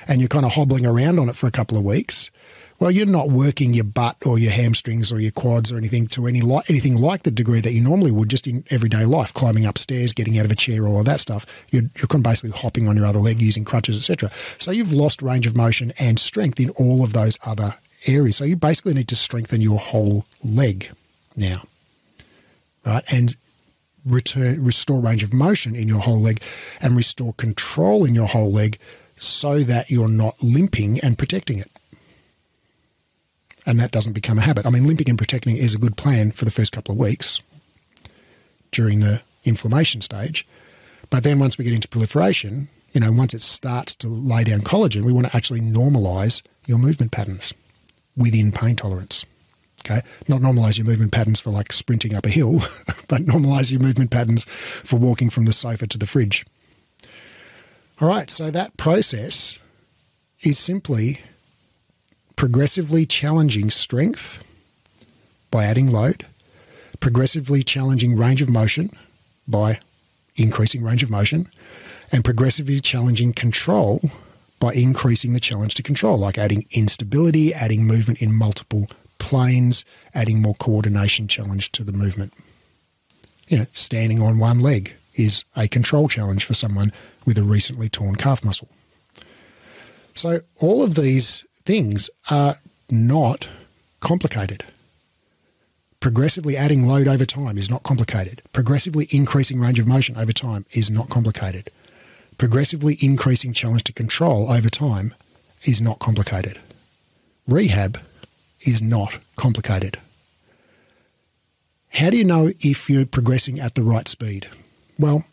and 0.08 0.22
you're 0.22 0.28
kind 0.28 0.46
of 0.46 0.54
hobbling 0.54 0.86
around 0.86 1.20
on 1.20 1.30
it 1.30 1.36
for 1.36 1.48
a 1.48 1.52
couple 1.52 1.78
of 1.78 1.84
weeks. 1.84 2.32
Well, 2.80 2.92
you're 2.92 3.06
not 3.06 3.30
working 3.30 3.74
your 3.74 3.84
butt 3.84 4.18
or 4.26 4.40
your 4.40 4.52
hamstrings 4.52 5.12
or 5.12 5.20
your 5.20 5.32
quads 5.32 5.72
or 5.72 5.78
anything 5.78 6.08
to 6.08 6.28
any 6.28 6.42
like 6.42 6.70
anything 6.70 6.96
like 6.96 7.24
the 7.24 7.32
degree 7.32 7.62
that 7.62 7.74
you 7.74 7.82
normally 7.82 8.12
would 8.12 8.30
just 8.30 8.48
in 8.48 8.64
everyday 8.70 9.06
life, 9.06 9.34
climbing 9.34 9.66
upstairs, 9.66 10.14
getting 10.14 10.40
out 10.40 10.46
of 10.46 10.52
a 10.52 10.56
chair, 10.56 10.88
all 10.88 11.00
of 11.00 11.06
that 11.06 11.20
stuff. 11.20 11.46
You're, 11.72 11.84
you're 11.98 12.22
basically 12.22 12.52
hopping 12.52 12.88
on 12.88 12.96
your 12.96 13.06
other 13.06 13.20
leg 13.20 13.42
using 13.42 13.66
crutches, 13.66 13.98
etc. 13.98 14.32
So 14.60 14.72
you've 14.72 14.94
lost 14.94 15.22
range 15.22 15.46
of 15.46 15.56
motion 15.56 15.92
and 16.00 16.20
strength 16.20 16.60
in 16.60 16.70
all 16.72 17.04
of 17.04 17.14
those 17.14 17.38
other 17.46 17.76
areas. 18.08 18.38
So 18.38 18.46
you 18.46 18.56
basically 18.56 18.94
need 18.94 19.10
to 19.10 19.16
strengthen 19.16 19.62
your 19.62 19.80
whole 19.80 20.26
leg 20.44 20.90
now 21.36 21.64
right? 22.86 23.04
And 23.12 23.36
return, 24.06 24.64
restore 24.64 25.02
range 25.02 25.24
of 25.24 25.34
motion 25.34 25.76
in 25.76 25.88
your 25.88 26.00
whole 26.00 26.20
leg 26.20 26.42
and 26.82 26.96
restore 26.96 27.34
control 27.34 28.06
in 28.06 28.16
your 28.16 28.28
whole 28.28 28.52
leg 28.52 28.80
so 29.16 29.60
that 29.60 29.90
you're 29.90 30.08
not 30.08 30.42
limping 30.42 31.00
and 31.02 31.18
protecting 31.18 31.60
it. 31.60 31.70
And 33.70 33.80
that 33.80 33.92
doesn't 33.92 34.14
become 34.14 34.40
a 34.40 34.42
habit. 34.42 34.66
I 34.66 34.72
mean, 34.72 34.88
limping 34.88 35.10
and 35.10 35.18
protecting 35.18 35.56
is 35.56 35.76
a 35.76 35.78
good 35.78 35.96
plan 35.96 36.32
for 36.32 36.44
the 36.44 36.50
first 36.50 36.72
couple 36.72 36.94
of 36.94 36.98
weeks 36.98 37.40
during 38.72 39.00
the 39.00 39.22
inflammation 39.44 40.02
stage. 40.02 40.48
But 41.12 41.24
then 41.24 41.38
once 41.38 41.56
we 41.56 41.66
get 41.66 41.76
into 41.76 41.88
proliferation, 41.88 42.68
you 42.94 43.00
know, 43.00 43.12
once 43.12 43.36
it 43.36 43.42
starts 43.42 43.94
to 43.98 44.08
lay 44.08 44.44
down 44.44 44.62
collagen, 44.62 45.04
we 45.04 45.14
want 45.14 45.28
to 45.28 45.36
actually 45.36 45.62
normalize 45.62 46.42
your 46.66 46.80
movement 46.80 47.12
patterns 47.12 47.54
within 48.18 48.52
pain 48.52 48.76
tolerance. 48.76 49.24
Okay, 49.86 50.02
not 50.28 50.42
normalize 50.42 50.80
your 50.80 50.88
movement 50.88 51.12
patterns 51.12 51.40
for 51.40 51.52
like 51.52 51.72
sprinting 51.72 52.16
up 52.16 52.26
a 52.26 52.30
hill, 52.30 52.54
but 53.08 53.28
normalize 53.28 53.70
your 53.70 53.82
movement 53.82 54.10
patterns 54.10 54.46
for 54.46 54.96
walking 54.96 55.30
from 55.30 55.46
the 55.46 55.54
sofa 55.54 55.86
to 55.86 55.98
the 56.00 56.08
fridge. 56.08 56.44
All 58.02 58.08
right, 58.08 58.32
so 58.32 58.50
that 58.50 58.78
process 58.78 59.60
is 60.42 60.58
simply 60.58 61.20
progressively 62.40 63.06
challenging 63.06 63.70
strength 63.70 64.42
by 65.52 65.66
adding 65.66 65.92
load, 65.92 66.26
progressively 67.02 67.62
challenging 67.64 68.16
range 68.16 68.42
of 68.42 68.50
motion 68.50 68.90
by 69.46 69.78
increasing 70.38 70.82
range 70.82 71.04
of 71.04 71.10
motion, 71.10 71.50
and 72.14 72.24
progressively 72.24 72.80
challenging 72.80 73.34
control 73.34 74.10
by 74.58 74.72
increasing 74.72 75.34
the 75.34 75.40
challenge 75.42 75.74
to 75.74 75.84
control, 75.84 76.18
like 76.18 76.38
adding 76.38 76.66
instability, 76.72 77.54
adding 77.54 77.86
movement 77.86 78.22
in 78.22 78.32
multiple 78.32 78.88
planes, 79.18 79.84
adding 80.16 80.42
more 80.42 80.56
coordination 80.56 81.28
challenge 81.28 81.74
to 81.74 81.84
the 81.84 81.92
movement. 81.92 82.32
You 83.50 83.58
know, 83.58 83.66
standing 83.74 84.22
on 84.22 84.40
one 84.40 84.62
leg 84.62 84.94
is 85.16 85.44
a 85.58 85.68
control 85.68 86.08
challenge 86.08 86.46
for 86.46 86.54
someone 86.54 86.94
with 87.26 87.38
a 87.38 87.44
recently 87.44 87.90
torn 87.90 88.16
calf 88.16 88.46
muscle. 88.46 88.70
So 90.16 90.40
all 90.56 90.84
of 90.84 90.96
these 90.96 91.44
things 91.70 92.10
are 92.32 92.58
not 92.90 93.48
complicated. 94.00 94.64
Progressively 96.00 96.58
adding 96.58 96.88
load 96.88 97.08
over 97.08 97.26
time 97.26 97.60
is 97.60 97.70
not 97.70 97.84
complicated. 97.84 98.42
Progressively 98.54 99.08
increasing 99.12 99.60
range 99.60 99.78
of 99.78 99.86
motion 99.86 100.18
over 100.18 100.34
time 100.34 100.66
is 100.72 100.90
not 100.90 101.12
complicated. 101.12 101.70
Progressively 102.40 102.98
increasing 103.02 103.54
challenge 103.54 103.84
to 103.84 103.94
control 103.94 104.52
over 104.52 104.68
time 104.68 105.14
is 105.62 105.80
not 105.80 106.00
complicated. 106.00 106.58
Rehab 107.48 108.00
is 108.62 108.82
not 108.82 109.20
complicated. 109.36 110.00
How 111.90 112.10
do 112.10 112.18
you 112.18 112.26
know 112.26 112.52
if 112.62 112.90
you're 112.90 113.06
progressing 113.06 113.60
at 113.60 113.76
the 113.76 113.84
right 113.84 114.08
speed? 114.08 114.48
Well, 114.98 115.24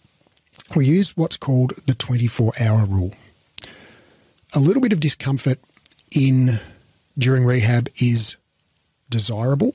we 0.74 0.84
use 0.84 1.16
what's 1.16 1.38
called 1.38 1.72
the 1.86 1.94
24 1.94 2.52
hour 2.60 2.84
rule. 2.84 3.14
A 4.54 4.60
little 4.60 4.82
bit 4.82 4.92
of 4.92 5.00
discomfort 5.00 5.58
in 6.10 6.60
during 7.18 7.44
rehab 7.44 7.88
is 7.96 8.36
desirable. 9.10 9.74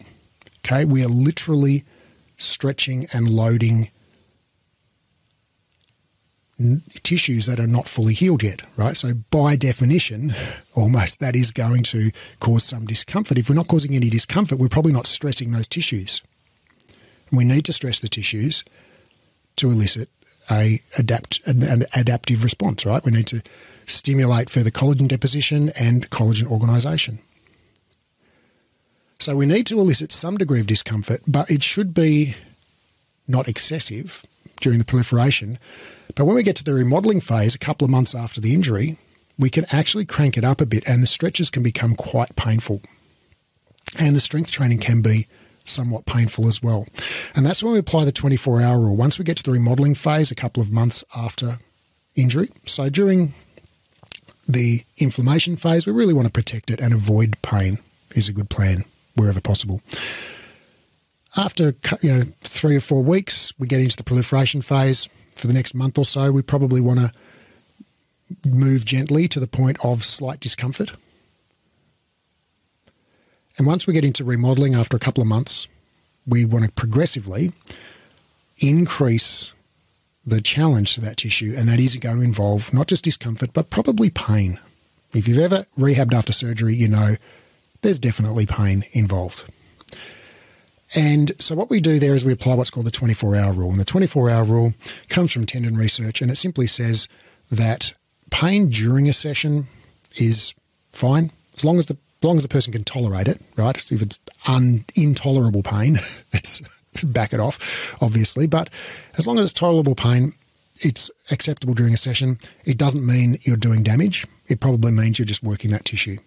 Okay, 0.65 0.85
we 0.85 1.03
are 1.03 1.09
literally 1.09 1.83
stretching 2.37 3.07
and 3.13 3.29
loading 3.29 3.89
tissues 7.03 7.47
that 7.47 7.59
are 7.59 7.67
not 7.67 7.87
fully 7.87 8.13
healed 8.13 8.43
yet, 8.43 8.61
right? 8.75 8.95
So, 8.95 9.13
by 9.31 9.55
definition, 9.55 10.35
almost 10.75 11.19
that 11.19 11.35
is 11.35 11.51
going 11.51 11.83
to 11.83 12.11
cause 12.39 12.63
some 12.63 12.85
discomfort. 12.85 13.37
If 13.37 13.49
we're 13.49 13.55
not 13.55 13.67
causing 13.67 13.95
any 13.95 14.09
discomfort, 14.09 14.59
we're 14.59 14.69
probably 14.69 14.93
not 14.93 15.07
stressing 15.07 15.51
those 15.51 15.67
tissues. 15.67 16.21
We 17.31 17.45
need 17.45 17.65
to 17.65 17.73
stress 17.73 17.99
the 17.99 18.09
tissues 18.09 18.63
to 19.55 19.71
elicit 19.71 20.09
a 20.49 20.81
adapt 20.97 21.45
an, 21.45 21.85
adaptive 21.95 22.43
response, 22.43 22.85
right? 22.85 23.03
We 23.03 23.11
need 23.11 23.27
to 23.27 23.41
stimulate 23.87 24.49
further 24.49 24.71
collagen 24.71 25.07
deposition 25.07 25.69
and 25.69 26.09
collagen 26.09 26.47
organization. 26.49 27.19
So 29.19 29.35
we 29.35 29.45
need 29.45 29.67
to 29.67 29.79
elicit 29.79 30.11
some 30.11 30.37
degree 30.37 30.61
of 30.61 30.67
discomfort, 30.67 31.21
but 31.27 31.51
it 31.51 31.61
should 31.61 31.93
be 31.93 32.35
not 33.27 33.47
excessive 33.47 34.25
during 34.59 34.79
the 34.79 34.85
proliferation 34.85 35.59
but 36.15 36.25
when 36.25 36.35
we 36.35 36.43
get 36.43 36.55
to 36.57 36.63
the 36.63 36.73
remodeling 36.73 37.19
phase, 37.19 37.55
a 37.55 37.59
couple 37.59 37.85
of 37.85 37.91
months 37.91 38.15
after 38.15 38.41
the 38.41 38.53
injury, 38.53 38.97
we 39.37 39.49
can 39.49 39.65
actually 39.71 40.05
crank 40.05 40.37
it 40.37 40.43
up 40.43 40.61
a 40.61 40.65
bit 40.65 40.83
and 40.87 41.01
the 41.01 41.07
stretches 41.07 41.49
can 41.49 41.63
become 41.63 41.95
quite 41.95 42.35
painful. 42.35 42.81
And 43.97 44.15
the 44.15 44.21
strength 44.21 44.51
training 44.51 44.79
can 44.79 45.01
be 45.01 45.27
somewhat 45.65 46.05
painful 46.05 46.47
as 46.47 46.61
well. 46.61 46.87
And 47.35 47.45
that's 47.45 47.63
when 47.63 47.73
we 47.73 47.79
apply 47.79 48.05
the 48.05 48.11
24 48.11 48.61
hour 48.61 48.79
rule. 48.79 48.95
Once 48.95 49.17
we 49.17 49.25
get 49.25 49.37
to 49.37 49.43
the 49.43 49.51
remodeling 49.51 49.95
phase, 49.95 50.31
a 50.31 50.35
couple 50.35 50.61
of 50.61 50.71
months 50.71 51.03
after 51.15 51.59
injury. 52.15 52.49
So 52.65 52.89
during 52.89 53.33
the 54.47 54.83
inflammation 54.97 55.55
phase, 55.55 55.85
we 55.85 55.93
really 55.93 56.13
want 56.13 56.25
to 56.25 56.31
protect 56.31 56.69
it 56.71 56.79
and 56.79 56.93
avoid 56.93 57.37
pain 57.41 57.79
is 58.15 58.27
a 58.27 58.33
good 58.33 58.49
plan 58.49 58.83
wherever 59.15 59.39
possible. 59.39 59.81
After 61.37 61.75
you 62.01 62.11
know 62.11 62.23
three 62.41 62.75
or 62.75 62.81
four 62.81 63.03
weeks, 63.03 63.53
we 63.57 63.67
get 63.67 63.79
into 63.79 63.95
the 63.95 64.03
proliferation 64.03 64.61
phase 64.61 65.07
for 65.41 65.47
the 65.47 65.53
next 65.53 65.73
month 65.73 65.97
or 65.97 66.05
so, 66.05 66.31
we 66.31 66.41
probably 66.43 66.79
want 66.79 66.99
to 66.99 67.11
move 68.47 68.85
gently 68.85 69.27
to 69.27 69.39
the 69.39 69.47
point 69.47 69.77
of 69.83 70.05
slight 70.05 70.39
discomfort. 70.39 70.91
And 73.57 73.67
once 73.67 73.85
we 73.85 73.93
get 73.93 74.05
into 74.05 74.23
remodeling 74.23 74.75
after 74.75 74.95
a 74.95 74.99
couple 74.99 75.21
of 75.21 75.27
months, 75.27 75.67
we 76.25 76.45
want 76.45 76.65
to 76.65 76.71
progressively 76.71 77.53
increase 78.59 79.53
the 80.25 80.41
challenge 80.41 80.93
to 80.95 81.01
that 81.01 81.17
tissue, 81.17 81.55
and 81.57 81.67
that 81.67 81.79
is 81.79 81.95
going 81.95 82.17
to 82.17 82.23
involve 82.23 82.73
not 82.73 82.87
just 82.87 83.03
discomfort, 83.03 83.51
but 83.53 83.69
probably 83.69 84.09
pain. 84.09 84.59
If 85.13 85.27
you've 85.27 85.39
ever 85.39 85.65
rehabbed 85.77 86.13
after 86.13 86.31
surgery, 86.31 86.75
you 86.75 86.87
know 86.87 87.15
there's 87.81 87.99
definitely 87.99 88.45
pain 88.45 88.85
involved. 88.91 89.43
And 90.93 91.31
so, 91.39 91.55
what 91.55 91.69
we 91.69 91.79
do 91.79 91.99
there 91.99 92.13
is 92.13 92.25
we 92.25 92.33
apply 92.33 92.55
what's 92.55 92.69
called 92.69 92.85
the 92.85 92.91
24 92.91 93.35
hour 93.35 93.53
rule. 93.53 93.71
And 93.71 93.79
the 93.79 93.85
24 93.85 94.29
hour 94.29 94.43
rule 94.43 94.73
comes 95.09 95.31
from 95.31 95.45
tendon 95.45 95.77
research, 95.77 96.21
and 96.21 96.29
it 96.29 96.37
simply 96.37 96.67
says 96.67 97.07
that 97.49 97.93
pain 98.29 98.69
during 98.69 99.09
a 99.09 99.13
session 99.13 99.67
is 100.17 100.53
fine 100.91 101.31
as 101.55 101.65
long 101.65 101.79
as 101.79 101.87
the 101.87 101.97
as 102.21 102.23
long 102.23 102.37
as 102.37 102.43
the 102.43 102.49
person 102.49 102.71
can 102.71 102.83
tolerate 102.83 103.27
it, 103.27 103.41
right? 103.55 103.75
If 103.91 104.01
it's 104.01 104.19
un, 104.45 104.85
intolerable 104.95 105.63
pain, 105.63 105.97
it's 106.31 106.61
back 107.03 107.33
it 107.33 107.39
off, 107.39 107.97
obviously. 107.99 108.45
But 108.45 108.69
as 109.17 109.25
long 109.25 109.39
as 109.39 109.45
it's 109.45 109.59
tolerable 109.59 109.95
pain, 109.95 110.33
it's 110.81 111.09
acceptable 111.31 111.73
during 111.73 111.93
a 111.93 111.97
session. 111.97 112.37
It 112.63 112.77
doesn't 112.77 113.05
mean 113.05 113.39
you're 113.41 113.57
doing 113.57 113.81
damage. 113.81 114.27
It 114.47 114.59
probably 114.59 114.91
means 114.91 115.17
you're 115.17 115.25
just 115.25 115.41
working 115.41 115.71
that 115.71 115.85
tissue. 115.85 116.19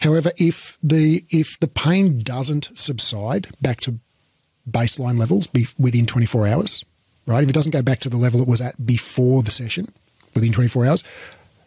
However, 0.00 0.30
if 0.36 0.78
the 0.82 1.24
if 1.30 1.58
the 1.58 1.68
pain 1.68 2.20
doesn't 2.20 2.70
subside 2.74 3.48
back 3.60 3.80
to 3.82 3.98
baseline 4.70 5.18
levels 5.18 5.48
within 5.78 6.06
24 6.06 6.46
hours, 6.46 6.84
right? 7.26 7.42
If 7.42 7.50
it 7.50 7.54
doesn't 7.54 7.72
go 7.72 7.82
back 7.82 7.98
to 8.00 8.08
the 8.08 8.16
level 8.16 8.40
it 8.40 8.48
was 8.48 8.60
at 8.60 8.86
before 8.86 9.42
the 9.42 9.50
session 9.50 9.92
within 10.34 10.52
24 10.52 10.86
hours, 10.86 11.04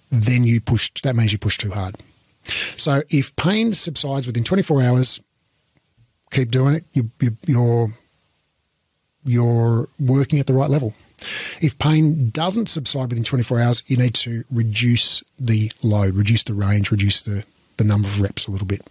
then 0.09 0.45
you 0.45 0.61
pushed. 0.61 1.03
That 1.03 1.17
means 1.17 1.33
you 1.33 1.37
pushed 1.37 1.59
too 1.59 1.71
hard. 1.71 1.95
So 2.75 3.03
if 3.09 3.35
pain 3.35 3.73
subsides 3.73 4.27
within 4.27 4.43
24 4.43 4.81
hours, 4.81 5.19
keep 6.31 6.51
doing 6.51 6.75
it. 6.75 6.85
You, 6.93 7.09
you, 7.19 7.37
you're 7.45 7.93
you're 9.25 9.89
working 9.99 10.39
at 10.39 10.47
the 10.47 10.53
right 10.53 10.69
level. 10.69 10.93
If 11.61 11.77
pain 11.79 12.29
doesn't 12.29 12.67
subside 12.67 13.09
within 13.09 13.23
24 13.23 13.59
hours, 13.59 13.83
you 13.87 13.97
need 13.97 14.13
to 14.15 14.43
reduce 14.51 15.23
the 15.39 15.71
load, 15.83 16.15
reduce 16.15 16.43
the 16.43 16.53
range, 16.53 16.91
reduce 16.91 17.21
the, 17.21 17.43
the 17.77 17.83
number 17.83 18.07
of 18.07 18.21
reps 18.21 18.47
a 18.47 18.51
little 18.51 18.67
bit. 18.67 18.85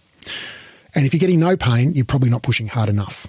And 0.93 1.05
if 1.05 1.13
you're 1.13 1.19
getting 1.19 1.39
no 1.39 1.55
pain, 1.55 1.93
you're 1.93 2.05
probably 2.05 2.29
not 2.29 2.43
pushing 2.43 2.67
hard 2.67 2.89
enough. 2.89 3.27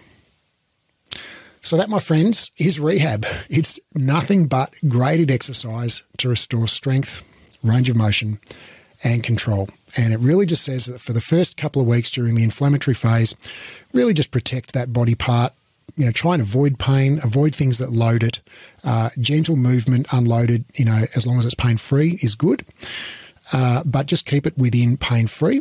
So, 1.63 1.77
that, 1.77 1.91
my 1.91 1.99
friends, 1.99 2.51
is 2.57 2.79
rehab. 2.79 3.27
It's 3.49 3.81
nothing 3.95 4.47
but 4.47 4.73
graded 4.89 5.31
exercise 5.31 6.03
to 6.19 6.29
restore 6.29 6.69
strength, 6.69 7.25
range 7.63 7.91
of 7.91 7.97
motion, 7.97 8.39
and 9.03 9.23
control. 9.23 9.69
And 9.97 10.13
it 10.13 10.21
really 10.21 10.47
just 10.47 10.65
says 10.65 10.87
that 10.87 11.01
for 11.01 11.13
the 11.13 11.21
first 11.21 11.57
couple 11.57 11.81
of 11.81 11.89
weeks 11.89 12.11
during 12.11 12.35
the 12.35 12.43
inflammatory 12.43 12.95
phase, 12.95 13.35
really 13.93 14.15
just 14.15 14.31
protect 14.31 14.73
that 14.73 14.93
body 14.93 15.15
part 15.15 15.53
you 15.99 16.05
know, 16.05 16.13
try 16.13 16.33
and 16.33 16.43
avoid 16.43 16.79
pain, 16.79 17.21
avoid 17.25 17.55
things 17.55 17.79
that 17.79 17.91
load 17.91 18.23
it. 18.23 18.41
Uh, 18.85 19.11
gentle 19.19 19.57
movement, 19.57 20.07
unloaded, 20.13 20.65
you 20.75 20.85
know, 20.85 21.05
as 21.17 21.27
long 21.27 21.39
as 21.39 21.45
it's 21.45 21.57
pain 21.57 21.77
free, 21.77 22.21
is 22.23 22.37
good. 22.37 22.65
Uh, 23.53 23.83
but 23.85 24.07
just 24.07 24.25
keep 24.25 24.47
it 24.47 24.57
within 24.57 24.97
pain 24.97 25.27
free. 25.27 25.61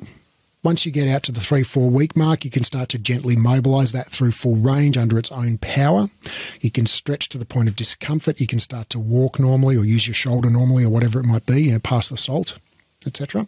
Once 0.63 0.86
you 0.86 0.92
get 0.92 1.08
out 1.08 1.24
to 1.24 1.32
the 1.32 1.40
three, 1.40 1.63
four 1.63 1.90
week 1.90 2.16
mark, 2.16 2.46
you 2.46 2.52
can 2.52 2.63
start 2.63 2.90
to 2.90 3.00
gently 3.00 3.36
mobilize 3.36 3.94
that 3.94 4.08
through 4.08 4.32
full 4.32 4.56
range 4.56 4.98
under 4.98 5.18
its 5.18 5.32
own 5.32 5.58
power. 5.58 6.10
You 6.62 6.70
can 6.70 6.86
stretch 6.86 7.30
to 7.30 7.38
the 7.38 7.46
point 7.46 7.68
of 7.68 7.76
discomfort. 7.76 8.40
You 8.40 8.48
can 8.48 8.60
start 8.60 8.90
to 8.92 9.00
walk 9.00 9.40
normally 9.40 9.76
or 9.76 9.86
use 9.86 10.08
your 10.08 10.13
shoulder 10.13 10.50
normally 10.50 10.84
or 10.84 10.90
whatever 10.90 11.20
it 11.20 11.26
might 11.26 11.46
be, 11.46 11.63
you 11.63 11.72
know, 11.72 11.80
past 11.80 12.10
the 12.10 12.18
salt, 12.18 12.60
etc. 13.06 13.48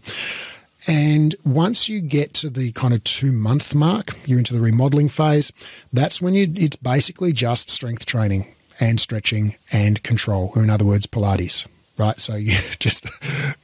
And 0.87 1.35
once 1.45 1.89
you 1.89 1.99
get 1.99 2.33
to 2.35 2.49
the 2.49 2.71
kind 2.71 2.93
of 2.93 3.03
two 3.03 3.31
month 3.31 3.75
mark, 3.75 4.15
you're 4.25 4.39
into 4.39 4.53
the 4.53 4.61
remodeling 4.61 5.09
phase. 5.09 5.51
That's 5.91 6.21
when 6.21 6.33
you, 6.33 6.51
it's 6.55 6.77
basically 6.77 7.33
just 7.33 7.69
strength 7.69 8.05
training 8.05 8.47
and 8.79 8.99
stretching 8.99 9.55
and 9.71 10.01
control, 10.03 10.53
or 10.55 10.63
in 10.63 10.69
other 10.69 10.85
words, 10.85 11.05
Pilates, 11.05 11.67
right? 11.97 12.17
So 12.19 12.35
you 12.35 12.57
just 12.79 13.05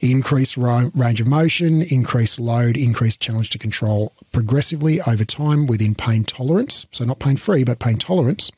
increase 0.00 0.56
range 0.58 1.20
of 1.20 1.26
motion, 1.26 1.82
increase 1.82 2.38
load, 2.38 2.76
increase 2.76 3.16
challenge 3.16 3.50
to 3.50 3.58
control 3.58 4.12
progressively 4.32 5.00
over 5.02 5.24
time 5.24 5.66
within 5.66 5.94
pain 5.94 6.24
tolerance. 6.24 6.86
So 6.92 7.04
not 7.04 7.18
pain 7.18 7.36
free, 7.36 7.64
but 7.64 7.78
pain 7.78 7.96
tolerance, 7.96 8.52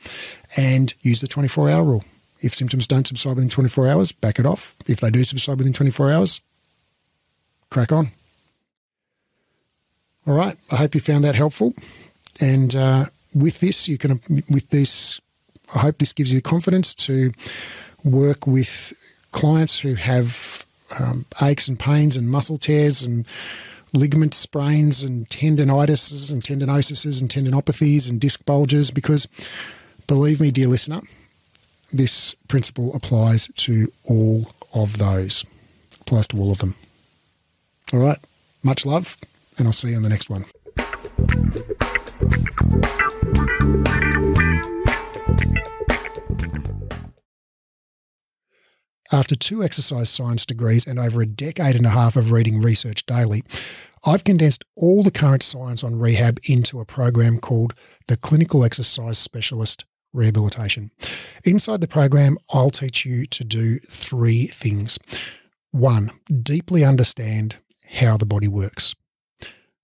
and 0.56 0.92
use 1.02 1.20
the 1.20 1.28
24 1.28 1.70
hour 1.70 1.84
rule. 1.84 2.04
If 2.40 2.54
symptoms 2.54 2.86
don't 2.86 3.06
subside 3.06 3.36
within 3.36 3.50
24 3.50 3.88
hours, 3.88 4.12
back 4.12 4.38
it 4.38 4.46
off. 4.46 4.74
If 4.86 5.00
they 5.00 5.10
do 5.10 5.24
subside 5.24 5.58
within 5.58 5.72
24 5.72 6.10
hours, 6.12 6.40
crack 7.70 7.92
on. 7.92 8.12
All 10.28 10.34
right. 10.34 10.58
I 10.70 10.76
hope 10.76 10.94
you 10.94 11.00
found 11.00 11.24
that 11.24 11.34
helpful. 11.34 11.74
And 12.38 12.76
uh, 12.76 13.06
with 13.34 13.60
this, 13.60 13.88
you 13.88 13.96
can, 13.96 14.20
with 14.50 14.68
this, 14.68 15.22
I 15.74 15.78
hope 15.78 15.96
this 15.96 16.12
gives 16.12 16.30
you 16.30 16.38
the 16.38 16.42
confidence 16.42 16.94
to 16.96 17.32
work 18.04 18.46
with 18.46 18.92
clients 19.32 19.78
who 19.78 19.94
have 19.94 20.66
um, 21.00 21.24
aches 21.40 21.66
and 21.66 21.78
pains 21.80 22.14
and 22.14 22.30
muscle 22.30 22.58
tears 22.58 23.02
and 23.02 23.24
ligament 23.94 24.34
sprains 24.34 25.02
and 25.02 25.26
tendinitis 25.30 26.30
and 26.30 26.42
tendinosises 26.42 27.22
and 27.22 27.30
tendinopathies 27.30 28.10
and 28.10 28.20
disc 28.20 28.44
bulges 28.44 28.90
because 28.90 29.26
believe 30.06 30.42
me, 30.42 30.50
dear 30.50 30.68
listener, 30.68 31.00
this 31.90 32.34
principle 32.48 32.94
applies 32.94 33.46
to 33.56 33.90
all 34.04 34.52
of 34.74 34.98
those. 34.98 35.46
Applies 36.02 36.28
to 36.28 36.38
all 36.38 36.52
of 36.52 36.58
them. 36.58 36.74
All 37.94 38.00
right. 38.00 38.18
Much 38.62 38.84
love 38.84 39.16
and 39.58 39.66
I'll 39.66 39.72
see 39.72 39.90
you 39.90 39.96
on 39.96 40.02
the 40.02 40.08
next 40.08 40.30
one. 40.30 40.44
After 49.10 49.34
two 49.34 49.64
exercise 49.64 50.10
science 50.10 50.44
degrees 50.44 50.86
and 50.86 50.98
over 50.98 51.22
a 51.22 51.26
decade 51.26 51.76
and 51.76 51.86
a 51.86 51.90
half 51.90 52.14
of 52.14 52.30
reading 52.30 52.60
research 52.60 53.06
daily, 53.06 53.42
I've 54.04 54.22
condensed 54.22 54.64
all 54.76 55.02
the 55.02 55.10
current 55.10 55.42
science 55.42 55.82
on 55.82 55.98
rehab 55.98 56.38
into 56.44 56.78
a 56.78 56.84
program 56.84 57.38
called 57.38 57.74
the 58.06 58.18
Clinical 58.18 58.64
Exercise 58.64 59.18
Specialist 59.18 59.86
Rehabilitation. 60.12 60.90
Inside 61.42 61.80
the 61.80 61.88
program, 61.88 62.36
I'll 62.50 62.70
teach 62.70 63.06
you 63.06 63.26
to 63.26 63.44
do 63.44 63.78
three 63.80 64.46
things. 64.46 64.98
One, 65.70 66.12
deeply 66.42 66.84
understand 66.84 67.56
how 67.90 68.18
the 68.18 68.26
body 68.26 68.48
works. 68.48 68.94